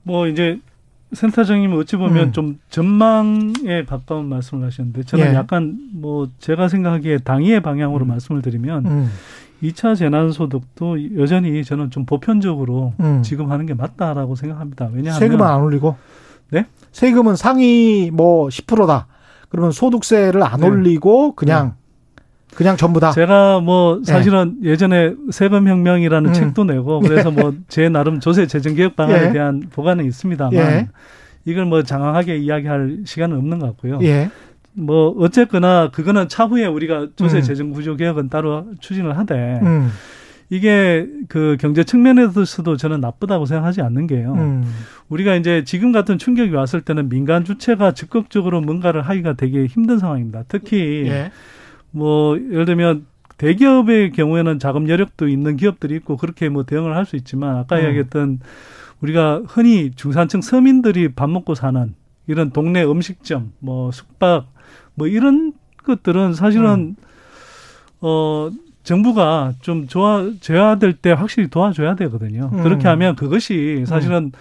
[0.03, 0.59] 뭐 이제
[1.14, 2.32] 센터장님 어찌 보면 음.
[2.32, 5.34] 좀 전망에 가까운 말씀을 하셨는데 저는 예.
[5.34, 8.09] 약간 뭐 제가 생각하기에 당위의 방향으로 음.
[8.09, 9.11] 말씀을 드리면 음.
[9.64, 13.22] 2차 재난소득도 여전히 저는 좀 보편적으로 음.
[13.24, 14.89] 지금 하는 게 맞다라고 생각합니다.
[14.93, 15.95] 왜냐하면 세금은 안 올리고
[16.51, 16.66] 네?
[16.91, 19.07] 세금은 상위 뭐 10%다.
[19.49, 20.68] 그러면 소득세를 안 네.
[20.68, 21.76] 올리고 그냥
[22.16, 22.24] 네.
[22.55, 23.11] 그냥 전부 다.
[23.11, 24.11] 제가 뭐 네.
[24.11, 24.70] 사실은 네.
[24.72, 26.34] 예전에 세금 혁명이라는 음.
[26.34, 29.32] 책도 내고 그래서 뭐 제 나름 조세 재정 개혁 방안에 예.
[29.32, 30.88] 대한 보관은 있습니다만 예.
[31.45, 33.99] 이걸 뭐 장황하게 이야기할 시간은 없는 것 같고요.
[34.78, 34.82] 예.
[34.82, 37.41] 뭐 어쨌거나 그거는 차후에 우리가 조세 음.
[37.41, 39.89] 재정 구조 개혁은 따로 추진을 하되 음.
[40.49, 44.34] 이게 그 경제 측면에서도 저는 나쁘다고 생각하지 않는 게요.
[44.34, 44.63] 음.
[45.09, 50.43] 우리가 이제 지금 같은 충격이 왔을 때는 민간 주체가 적극적으로 뭔가를 하기가 되게 힘든 상황입니다.
[50.47, 51.32] 특히 예.
[51.91, 53.05] 뭐 예를 들면
[53.38, 57.84] 대기업의 경우에는 자금 여력도 있는 기업들이 있고 그렇게 뭐 대응을 할 수 있지만 아까 음.
[57.84, 58.39] 이야기했던
[59.01, 61.93] 우리가 흔히 중산층 서민들이 밥 먹고 사는
[62.28, 64.53] 이런 동네 음식점, 뭐 숙박
[64.96, 66.96] 뭐 이런 것들은 사실은 음.
[68.02, 68.50] 어
[68.84, 72.50] 정부가 좀 도와줘야 될때 확실히 도와줘야 되거든요.
[72.54, 72.64] 음.
[72.64, 74.32] 그렇게 하면 그것이 사실은 음.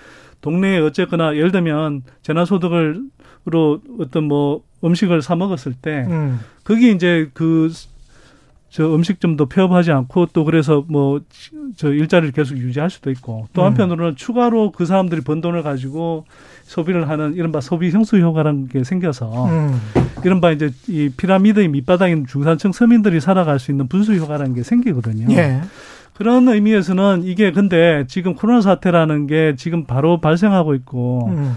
[0.41, 6.41] 동네에 어쨌거나 예를 들면 재난소득을로 어떤 뭐 음식을 사 먹었을 때 음.
[6.65, 7.71] 거기 이제 그
[8.73, 11.21] 저 음식점도 폐업하지 않고 또 그래서 뭐
[11.77, 13.67] 저 일자리를 계속 유지할 수도 있고 또 음.
[13.67, 16.25] 한편으로는 추가로 그 사람들이 번 돈을 가지고
[16.65, 19.81] 소비를 하는 이른바 소비 형수 효과라는 게 생겨서 음.
[20.25, 25.35] 이른바 이제 이 피라미드의 밑바닥에 있는 중산층 서민들이 살아갈 수 있는 분수 효과라는 게 생기거든요.
[25.35, 25.61] 예.
[26.15, 31.57] 그런 의미에서는 이게 근데 지금 코로나 사태라는 게 지금 바로 발생하고 있고 음.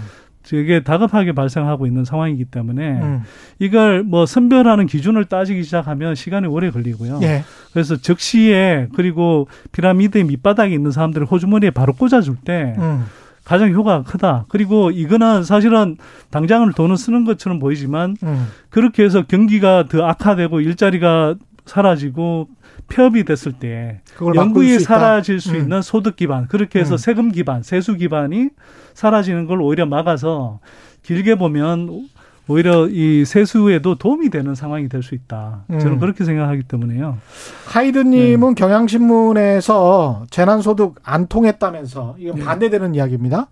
[0.54, 3.22] 이게 다급하게 발생하고 있는 상황이기 때문에 음.
[3.58, 7.20] 이걸 뭐 선별하는 기준을 따지기 시작하면 시간이 오래 걸리고요.
[7.22, 7.42] 예.
[7.72, 13.06] 그래서 적시에 그리고 피라미드의 밑바닥에 있는 사람들을 호주머니에 바로 꽂아줄 때 음.
[13.44, 14.44] 가장 효과가 크다.
[14.48, 15.96] 그리고 이거는 사실은
[16.30, 18.48] 당장을 돈을 쓰는 것처럼 보이지만 음.
[18.70, 22.48] 그렇게 해서 경기가 더 악화되고 일자리가 사라지고
[22.88, 24.00] 폐업이 됐을 때
[24.34, 25.56] 영구히 사라질 수 음.
[25.56, 26.98] 있는 소득 기반 그렇게 해서 음.
[26.98, 28.50] 세금 기반 세수 기반이
[28.94, 30.60] 사라지는 걸 오히려 막아서
[31.02, 32.08] 길게 보면
[32.48, 35.64] 오히려 이 세수에도 도움이 되는 상황이 될 수 있다.
[35.68, 35.98] 저는 음.
[35.98, 37.18] 그렇게 생각하기 때문에요.
[37.66, 38.60] 하이드님은 네.
[38.60, 42.44] 경향신문에서 재난소득 안 통했다면서 이건 네.
[42.44, 43.48] 반대되는 이야기입니다.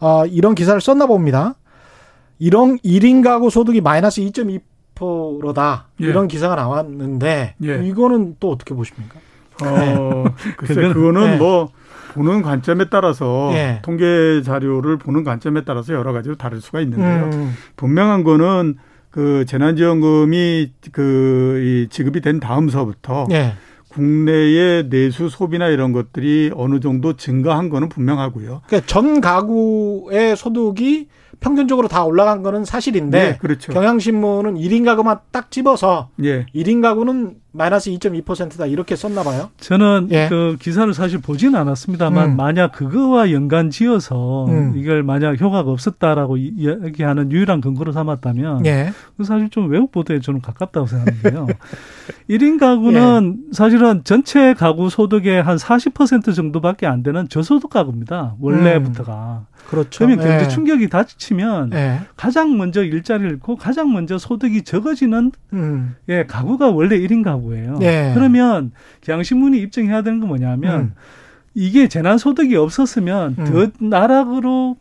[0.00, 1.56] 어, 이런 기사를 썼나 봅니다.
[2.38, 4.60] 이런 1인 가구 소득이 마이너스 2.2%
[5.54, 5.86] 다.
[6.00, 6.06] 예.
[6.06, 7.86] 이런 기사가 나왔는데 예.
[7.86, 9.18] 이거는 또 어떻게 보십니까?
[9.64, 10.24] 어,
[10.56, 11.36] 글쎄 그거는 네.
[11.36, 11.70] 뭐
[12.14, 13.80] 보는 관점에 따라서 예.
[13.82, 17.30] 통계 자료를 보는 관점에 따라서 여러 가지로 다를 수가 있는데요.
[17.32, 17.54] 음.
[17.76, 18.76] 분명한 거는
[19.10, 23.54] 그 재난지원금이 그 지급이 된 다음서부터 예.
[23.88, 28.62] 국내의 내수 소비나 이런 것들이 어느 정도 증가한 거는 분명하고요.
[28.66, 31.08] 그러니까 전 가구의 소득이
[31.40, 33.72] 평균적으로 다 올라간 거는 사실인데 네, 그렇죠.
[33.72, 36.46] 경향신문은 1인 가구만 딱 집어서 예.
[36.54, 39.50] 1인 가구는 마이너스 2.2%다 이렇게 썼나 봐요.
[39.58, 40.28] 저는 예.
[40.28, 42.36] 그 기사를 사실 보지는 않았습니다만 음.
[42.36, 44.74] 만약 그거와 연관 지어서 음.
[44.76, 48.92] 이걸 만약 효과가 없었다라고 이야기하는 유일한 근거로 삼았다면 예.
[49.16, 51.46] 그 사실 좀 외국 보도에 저는 가깝다고 생각하는데요.
[52.28, 53.52] 1인 가구는 예.
[53.52, 58.36] 사실은 전체 가구 소득의 한 40% 정도밖에 안 되는 저소득 가구입니다.
[58.40, 59.46] 원래부터가.
[59.50, 59.58] 음.
[59.68, 59.98] 그렇죠.
[59.98, 60.48] 그러면 경제 예.
[60.48, 62.00] 충격이 닥치면 예.
[62.16, 65.94] 가장 먼저 일자리를 잃고 가장 먼저 소득이 적어지는 음.
[66.08, 67.78] 예, 가구가 원래 1인 가구 예요.
[67.82, 68.12] 예.
[68.14, 68.72] 그러면
[69.02, 70.92] 경향신문이 입증해야 되는 건 뭐냐면 음.
[71.54, 73.44] 이게 재난 소득이 없었으면 음.
[73.44, 74.76] 더 나락으로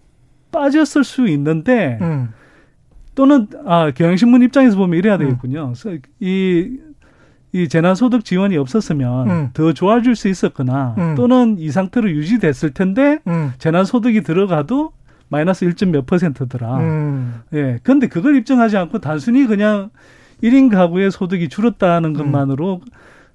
[0.51, 2.29] 빠졌을 수 있는데 음.
[3.15, 5.19] 또는 아 경향신문 입장에서 보면 이래야 음.
[5.19, 5.73] 되겠군요.
[5.73, 9.49] 그래서 이이 재난소득 지원이 없었으면 음.
[9.53, 11.15] 더 좋아질 수 있었거나 음.
[11.15, 13.53] 또는 이 상태로 유지됐을 텐데 음.
[13.57, 14.91] 재난소득이 들어가도
[15.29, 16.77] 마이너스 1점 몇 퍼센트더라.
[16.77, 17.41] 음.
[17.53, 17.79] 예.
[17.83, 19.89] 근데 그걸 입증하지 않고 단순히 그냥
[20.43, 22.13] 1인 가구의 소득이 줄었다는 음.
[22.13, 22.81] 것만으로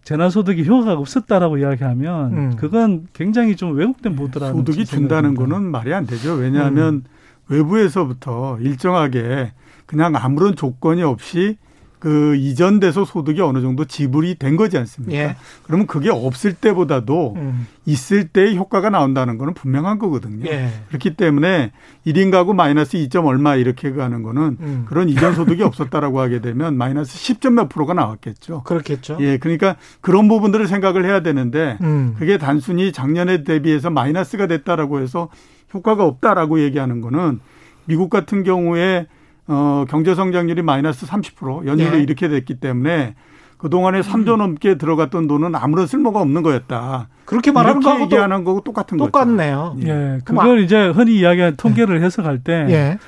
[0.05, 2.57] 재난소득이 효과가 없었다라고 이야기하면 음.
[2.57, 6.34] 그건 굉장히 좀 왜곡된 보도라는 소득이 준다는 거는 말이 안 되죠.
[6.34, 7.05] 왜냐하면
[7.48, 9.53] 외부에서부터 일정하게
[9.86, 11.57] 그냥 아무런 조건이 없이
[12.03, 15.16] 그 이전돼서 소득이 어느 정도 지불이 된 거지 않습니까?
[15.16, 15.36] 예.
[15.62, 17.68] 그러면 그게 없을 때보다도 음.
[17.86, 20.44] 있을 때의 효과가 나온다는 거는 분명한 거거든요.
[20.50, 20.72] 예.
[20.88, 21.70] 그렇기 때문에
[22.05, 24.84] 1인 가구 마이너스 2점 얼마 이렇게 가는 거는 음.
[24.88, 28.64] 그런 이전 소득이 없었다라고 하게 되면 마이너스 10점 몇 프로가 나왔겠죠.
[28.64, 29.18] 그렇겠죠.
[29.20, 29.38] 예.
[29.38, 32.16] 그러니까 그런 부분들을 생각을 해야 되는데 음.
[32.18, 35.28] 그게 단순히 작년에 대비해서 마이너스가 됐다라고 해서
[35.72, 37.38] 효과가 없다라고 얘기하는 거는
[37.84, 39.07] 미국 같은 경우에
[39.49, 42.03] 어, 경제 성장률이 마이너스 30% 연율이 네.
[42.03, 43.14] 이렇게 됐기 때문에
[43.59, 47.09] 그동안에 3조 넘게 들어갔던 돈은 아무런 쓸모가 없는 거였다.
[47.24, 49.11] 그렇게 말하는 거하고 얘기하는 거고 똑같은 거죠.
[49.11, 49.76] 똑같네요.
[49.84, 49.88] 예.
[49.88, 50.18] 예.
[50.24, 52.07] 그걸 이제 흔히 이야기하는 통계를 네.
[52.07, 52.99] 해석할 때 예.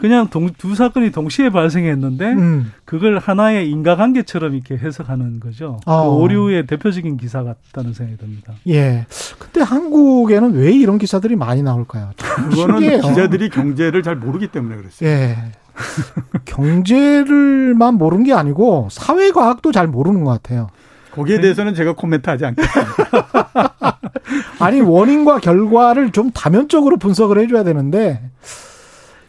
[0.00, 2.72] 그냥 동, 두 사건이 동시에 발생했는데 음.
[2.86, 5.78] 그걸 하나의 인과관계처럼 이렇게 해석하는 거죠.
[5.86, 6.10] 어.
[6.10, 8.54] 그 오류의 대표적인 기사 같다는 생각이 듭니다.
[8.66, 9.06] 예.
[9.38, 12.10] 근데 한국에는 왜 이런 기사들이 많이 나올까요?
[12.16, 13.00] 그거는.
[13.00, 15.08] 기자들이 경제를 잘 모르기 때문에 그랬어요.
[15.08, 15.36] 예.
[16.44, 20.68] 경제를만 모르는 게 아니고 사회과학도 잘 모르는 것 같아요.
[21.12, 21.42] 거기에 네.
[21.42, 23.98] 대해서는 제가 코멘트하지 않겠습니다.
[24.60, 28.20] 아니 원인과 결과를 좀 다면적으로 분석을 해줘야 되는데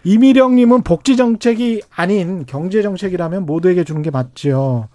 [0.04, 4.90] 이미령님은 복지 정책이 아닌 경제 정책이라면 모두에게 주는 게 맞죠.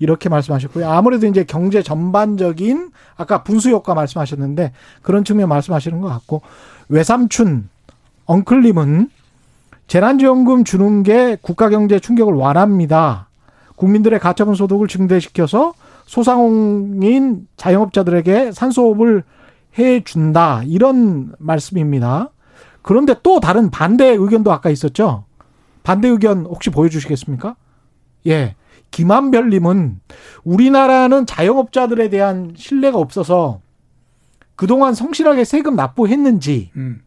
[0.00, 0.88] 이렇게 말씀하셨고요.
[0.88, 6.42] 아무래도 이제 경제 전반적인 아까 분수 효과 말씀하셨는데 그런 측면 말씀하시는 것 같고
[6.88, 7.68] 외삼춘
[8.26, 9.10] 엉클님은
[9.88, 13.28] 재난지원금 주는 게 국가 경제 충격을 완화합니다.
[13.76, 15.72] 국민들의 가처분 소득을 증대시켜서
[16.04, 19.24] 소상공인 자영업자들에게 산소호흡을
[19.78, 20.62] 해 준다.
[20.64, 22.30] 이런 말씀입니다.
[22.82, 25.24] 그런데 또 다른 반대 의견도 아까 있었죠.
[25.82, 27.56] 반대 의견 혹시 보여주시겠습니까?
[28.26, 28.56] 예.
[28.90, 30.00] 김한별님은
[30.44, 33.60] 우리나라는 자영업자들에 대한 신뢰가 없어서
[34.56, 37.02] 그동안 성실하게 세금 납부했는지 음.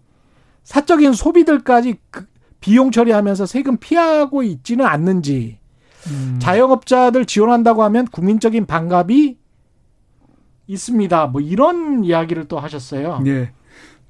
[0.63, 2.30] 사적인 소비들까지 그
[2.61, 5.57] 비용 처리하면서 세금 피하고 있지는 않는지
[6.07, 6.37] 음.
[6.39, 9.37] 자영업자들 지원한다고 하면 국민적인 반갑이
[10.67, 11.27] 있습니다.
[11.27, 13.21] 뭐 이런 이야기를 또 하셨어요.
[13.25, 13.51] 예.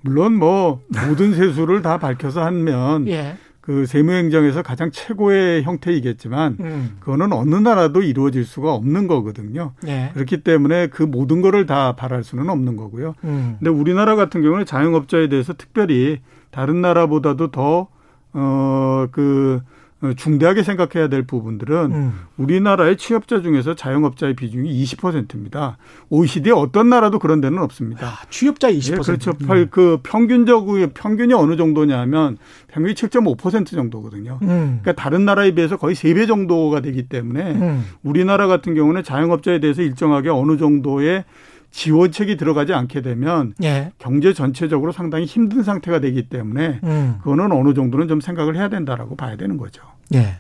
[0.02, 3.38] 물론 뭐 모든 세수를 다 밝혀서 하면 예.
[3.62, 6.98] 그 세무행정에서 가장 최고의 형태이겠지만 음.
[7.00, 9.74] 그거는 어느 나라도 이루어질 수가 없는 거거든요.
[9.88, 10.10] 예.
[10.14, 13.14] 그렇기 때문에 그 모든 거를 다 바랄 수는 없는 거고요.
[13.24, 13.56] 음.
[13.60, 17.88] 근데 우리나라 같은 경우는 자영업자에 대해서 특별히 다른 나라보다도 더
[18.34, 19.62] 어, 그,
[20.02, 22.14] 어, 중대하게 생각해야 될 부분들은 음.
[22.38, 25.78] 우리나라의 취업자 중에서 자영업자의 비중이 20%입니다.
[26.10, 28.08] OECD 어떤 나라도 그런 데는 없습니다.
[28.08, 28.94] 야, 취업자 20%.
[28.94, 29.34] 예, 그렇죠.
[29.40, 29.68] 음.
[29.70, 30.66] 그 평균적
[30.96, 32.38] 평균이 어느 정도냐면
[32.70, 34.40] 평균이 7.5% 정도거든요.
[34.42, 34.80] 음.
[34.82, 37.86] 그러니까 다른 나라에 비해서 거의 3배 정도가 되기 때문에 음.
[38.02, 41.26] 우리나라 같은 경우는 자영업자에 대해서 일정하게 어느 정도의
[41.72, 43.92] 지원책이 들어가지 않게 되면 예.
[43.98, 47.16] 경제 전체적으로 상당히 힘든 상태가 되기 때문에 음.
[47.20, 49.84] 그거는 어느 정도는 좀 생각을 해야 된다라고 봐야 되는 거죠.
[50.14, 50.36] 예.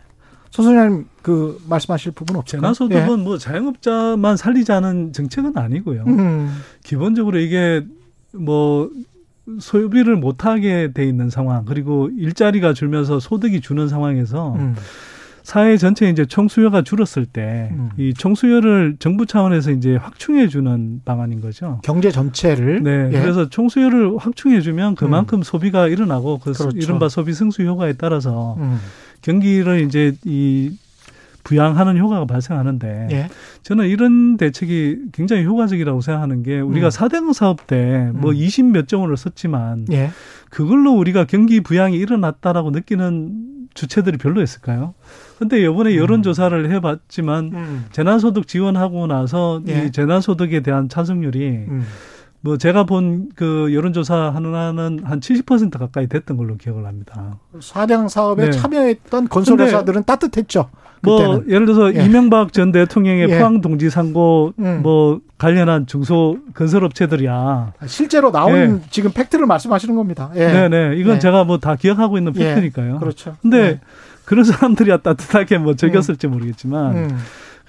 [0.51, 2.57] 소소님 그 말씀하실 부분 없죠?
[2.57, 3.23] 재난소득은 예.
[3.23, 6.03] 뭐 자영업자만 살리자는 정책은 아니고요.
[6.07, 6.53] 음.
[6.83, 7.85] 기본적으로 이게
[8.33, 8.89] 뭐
[9.59, 14.75] 소비를 못하게 돼 있는 상황 그리고 일자리가 줄면서 소득이 주는 상황에서 음.
[15.43, 17.89] 사회 전체 이제 총수요가 줄었을 때이 음.
[18.17, 21.79] 총수요를 정부 차원에서 이제 확충해 주는 방안인 거죠.
[21.83, 23.09] 경제 전체를 네.
[23.11, 23.19] 예.
[23.19, 25.43] 그래서 총수요를 확충해 주면 그만큼 음.
[25.43, 26.77] 소비가 일어나고 그 그렇죠.
[26.77, 28.79] 이른바 소비 승수 효과에 따라서 음.
[29.21, 30.77] 경기를 이제 이
[31.43, 33.29] 부양하는 효과가 발생하는데 예.
[33.63, 36.91] 저는 이런 대책이 굉장히 효과적이라고 생각하는 게 우리가 음.
[36.91, 38.35] 사대강 사업 때뭐 음.
[38.35, 40.11] 20몇 조 원을 썼지만 예.
[40.49, 44.93] 그걸로 우리가 경기 부양이 일어났다라고 느끼는 주체들이 별로 있을까요?
[45.41, 45.97] 근데 이번에 음.
[45.97, 47.85] 여론조사를 해봤지만 음.
[47.91, 49.85] 재난소득 지원하고 나서 예.
[49.87, 51.83] 이 재난소득에 대한 찬성률이 음.
[52.41, 57.39] 뭐 제가 본 그 여론조사 하나는 한 70% 가까이 됐던 걸로 기억을 합니다.
[57.59, 58.51] 사장 사업에 네.
[58.51, 60.69] 참여했던 건설회사들은 따뜻했죠.
[61.01, 61.49] 뭐 그때는.
[61.49, 62.05] 예를 들어서 예.
[62.05, 63.39] 이명박 전 대통령의 예.
[63.39, 64.81] 포항 동지 상고 음.
[64.83, 67.73] 뭐 관련한 중소 건설업체들이야.
[67.87, 68.89] 실제로 나온 예.
[68.91, 70.29] 지금 팩트를 말씀하시는 겁니다.
[70.35, 70.47] 예.
[70.69, 70.97] 네네.
[70.97, 71.19] 이건 예.
[71.19, 72.53] 제가 뭐 다 기억하고 있는 예.
[72.55, 72.99] 팩트니까요.
[72.99, 73.35] 그렇죠.
[73.41, 73.79] 근데 예.
[74.25, 76.31] 그런 사람들이야 따뜻하게 뭐 적였을지 음.
[76.31, 77.17] 모르겠지만 음.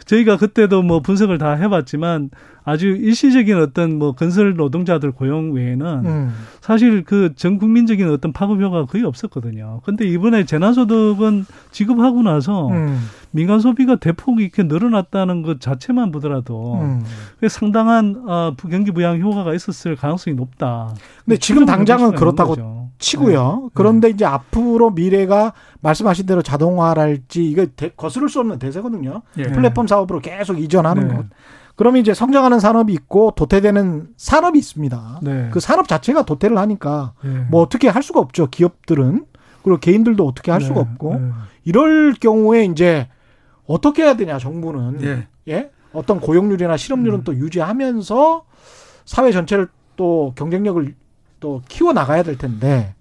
[0.05, 2.30] 저희가 그때도 뭐 분석을 다 해봤지만
[2.64, 6.34] 아주 일시적인 어떤 뭐 건설 노동자들 고용 외에는 음.
[6.61, 9.80] 사실 그 전 국민적인 어떤 파급 효과가 거의 없었거든요.
[9.84, 12.98] 근데 이번에 재난소득은 지급하고 나서 음.
[13.30, 17.05] 민간 소비가 대폭 이렇게 늘어났다는 것 자체만 보더라도 음.
[17.48, 20.94] 상당한 아, 경기 부양 효과가 있었을 가능성이 높다.
[21.24, 23.61] 근데 지금 당장은 그렇다고 치고요.
[23.64, 23.68] 네.
[23.74, 24.14] 그런데 네.
[24.14, 29.22] 이제 앞으로 미래가 말씀하신 대로 자동화랄지 이거 대, 거스를 수 없는 대세거든요.
[29.36, 29.44] 네.
[29.44, 31.14] 플랫폼 사업으로 계속 이전하는 네.
[31.14, 31.26] 것.
[31.74, 35.20] 그러면 이제 성장하는 산업이 있고 도태되는 산업이 있습니다.
[35.22, 35.48] 네.
[35.53, 37.46] 그 산업 자체가 도태를 하니까 네.
[37.50, 38.48] 뭐 어떻게 할 수가 없죠.
[38.48, 39.26] 기업들은
[39.62, 40.66] 그리고 개인들도 어떻게 할 네.
[40.66, 41.30] 수가 없고 네.
[41.64, 43.09] 이럴 경우에 이제
[43.66, 45.70] 어떻게 해야 되냐 정부는 예, 예?
[45.92, 47.24] 어떤 고용률이나 실업률은 음.
[47.24, 48.44] 또 유지하면서
[49.05, 50.94] 사회 전체를 또 경쟁력을
[51.43, 52.95] 또 키워 나가야 될 텐데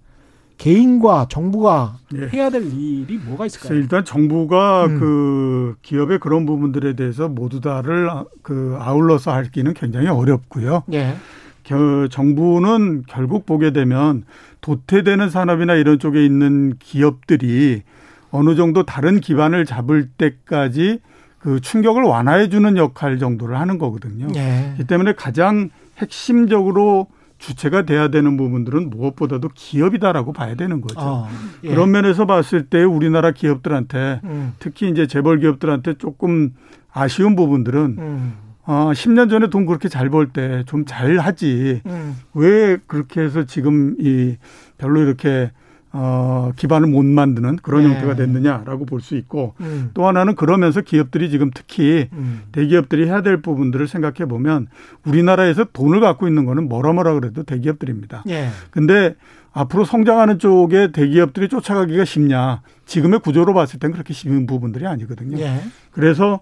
[0.58, 2.28] 개인과 정부가 예.
[2.34, 3.80] 해야 될 일이 뭐가 있을까요?
[3.80, 5.00] 일단 정부가 음.
[5.00, 8.10] 그 기업의 그런 부분들에 대해서 모두 다를
[8.42, 10.84] 그 아울러서 할기는 굉장히 어렵고요.
[10.94, 11.16] 예.
[11.64, 14.24] 겨, 정부는 결국 보게 되면
[14.62, 17.84] 도태되는 산업이나 이런 쪽에 있는 기업들이
[18.30, 21.00] 어느 정도 다른 기반을 잡을 때까지
[21.40, 24.28] 그 충격을 완화해 주는 역할 정도를 하는 거거든요.
[24.36, 24.76] 예.
[24.80, 27.08] 이 때문에 가장 핵심적으로
[27.42, 31.00] 주체가 돼야 되는 부분들은 무엇보다도 기업이다라고 봐야 되는 거죠.
[31.00, 31.28] 어,
[31.64, 31.70] 예.
[31.70, 34.54] 그런 면에서 봤을 때 우리나라 기업들한테 음.
[34.60, 36.52] 특히 이제 재벌 기업들한테 조금
[36.94, 38.34] 아쉬운 부분들은 음.
[38.64, 41.82] 어, 10년 전에 돈 그렇게 잘 벌 때 좀 잘 하지.
[41.88, 42.16] 음.
[42.36, 44.38] 왜 그렇게 해서 지금 이
[44.78, 45.52] 별로 이렇게
[45.94, 47.90] 어, 기반을 못 만드는 그런 네.
[47.94, 49.90] 형태가 됐느냐라고 볼 수 있고 음.
[49.94, 52.44] 또 하나는 그러면서 기업들이 지금 특히 음.
[52.52, 54.68] 대기업들이 해야 될 부분들을 생각해 보면
[55.06, 58.24] 우리나라에서 돈을 갖고 있는 거는 뭐라 뭐라 그래도 대기업들입니다.
[58.30, 58.50] 예.
[58.70, 59.16] 근데
[59.54, 62.62] 앞으로 성장하는 쪽에 대기업들이 쫓아가기가 쉽냐?
[62.86, 65.40] 지금의 구조로 봤을 땐 그렇게 쉬운 부분들이 아니거든요.
[65.40, 65.62] 예.
[65.92, 66.40] 그래서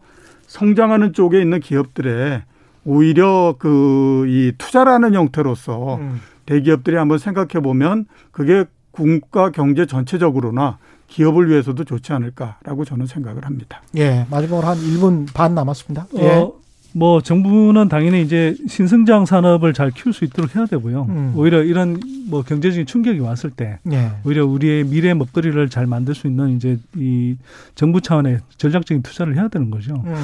[0.47, 2.43] 성장하는 쪽에 있는 기업들의
[2.85, 6.19] 오히려 그 이 투자라는 형태로서 음.
[6.45, 10.77] 대기업들이 한번 생각해 보면 그게 국가 경제 전체적으로나
[11.07, 13.81] 기업을 위해서도 좋지 않을까라고 저는 생각을 합니다.
[13.97, 16.07] 예, 마지막으로 한 1분 반 남았습니다.
[16.17, 16.29] 예.
[16.29, 16.53] 어,
[16.93, 21.05] 뭐 정부는 당연히 이제 신성장 산업을 잘 키울 수 있도록 해야 되고요.
[21.09, 21.33] 음.
[21.35, 24.11] 오히려 이런 뭐 경제적인 충격이 왔을 때 예.
[24.25, 27.35] 오히려 우리의 미래 먹거리를 잘 만들 수 있는 이제 이
[27.75, 30.03] 정부 차원의 전략적인 투자를 해야 되는 거죠.
[30.05, 30.15] 음.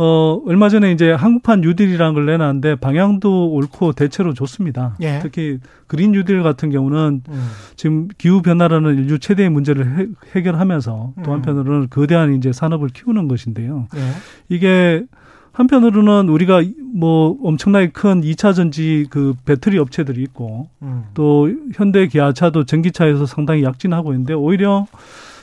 [0.00, 4.96] 어, 얼마 전에 이제 한국판 뉴딜이라는 걸 내놨는데 방향도 옳고 대체로 좋습니다.
[5.00, 5.18] 예.
[5.20, 7.48] 특히 그린 뉴딜 같은 경우는 음.
[7.74, 11.34] 지금 기후 변화라는 인류 최대의 문제를 해, 결하면서 또 음.
[11.34, 13.88] 한편으로는 거대한 이제 산업을 키우는 것인데요.
[13.96, 14.00] 예.
[14.48, 15.04] 이게
[15.50, 16.62] 한편으로는 우리가
[16.94, 21.06] 뭐 엄청나게 큰 2차 전지 그 배터리 업체들이 있고 음.
[21.14, 24.86] 또 현대 기아차도 전기차에서 상당히 약진하고 있는데 오히려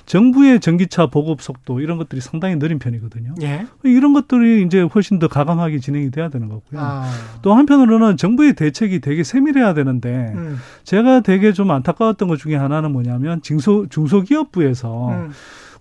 [0.05, 3.35] 정부의 전기차 보급 속도 이런 것들이 상당히 느린 편이거든요.
[3.41, 3.65] 예.
[3.83, 6.79] 이런 것들이 이제 훨씬 더 과감하게 진행이 돼야 되는 거고요.
[6.79, 7.09] 아.
[7.41, 10.57] 또 한편으로는 정부의 대책이 되게 세밀해야 되는데 음.
[10.83, 15.31] 제가 되게 좀 안타까웠던 것 중에 하나는 뭐냐면 중소 중소기업부에서 음.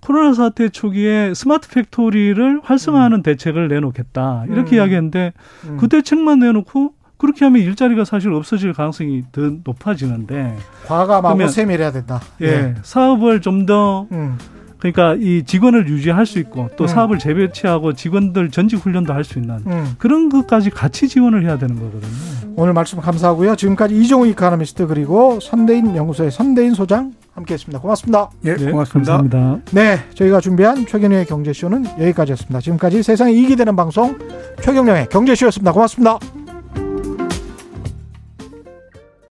[0.01, 3.22] 코로나 사태 초기에 smart factory를 활성화하는 음.
[3.22, 4.79] 대책을 내놓겠다 이렇게 음.
[4.79, 5.33] 이야기했는데
[5.66, 5.77] 음.
[5.79, 10.57] 그 대책만 내놓고 그렇게 하면 일자리가 사실 없어질 가능성이 더 높아지는데
[10.87, 12.21] 과감하고 세밀해야 된다.
[12.43, 12.75] 예, 예.
[12.83, 14.37] 사업을 좀더 음.
[14.79, 16.89] 그러니까 이 직원을 유지할 수 있고 또 음.
[16.89, 19.95] 사업을 재배치하고 직원들 전직 훈련도 할 수 있는 음.
[19.97, 22.53] 그런 것까지 같이 지원을 해야 되는 거거든요.
[22.57, 23.57] 오늘 말씀 감사하고요.
[23.57, 27.81] 지금까지 이종우 이카노미스트 그리고 선대인 연구소의 선대인 소장 함께했습니다.
[27.81, 28.31] 고맙습니다.
[28.45, 29.17] 예, 네, 고맙습니다.
[29.17, 29.71] 감사합니다.
[29.73, 32.61] 네, 저희가 준비한 최경영의 경제쇼는 여기까지였습니다.
[32.61, 34.19] 지금까지 세상에 이익이 되는 방송
[34.61, 35.73] 최경영의 경제쇼였습니다.
[35.73, 36.19] 고맙습니다.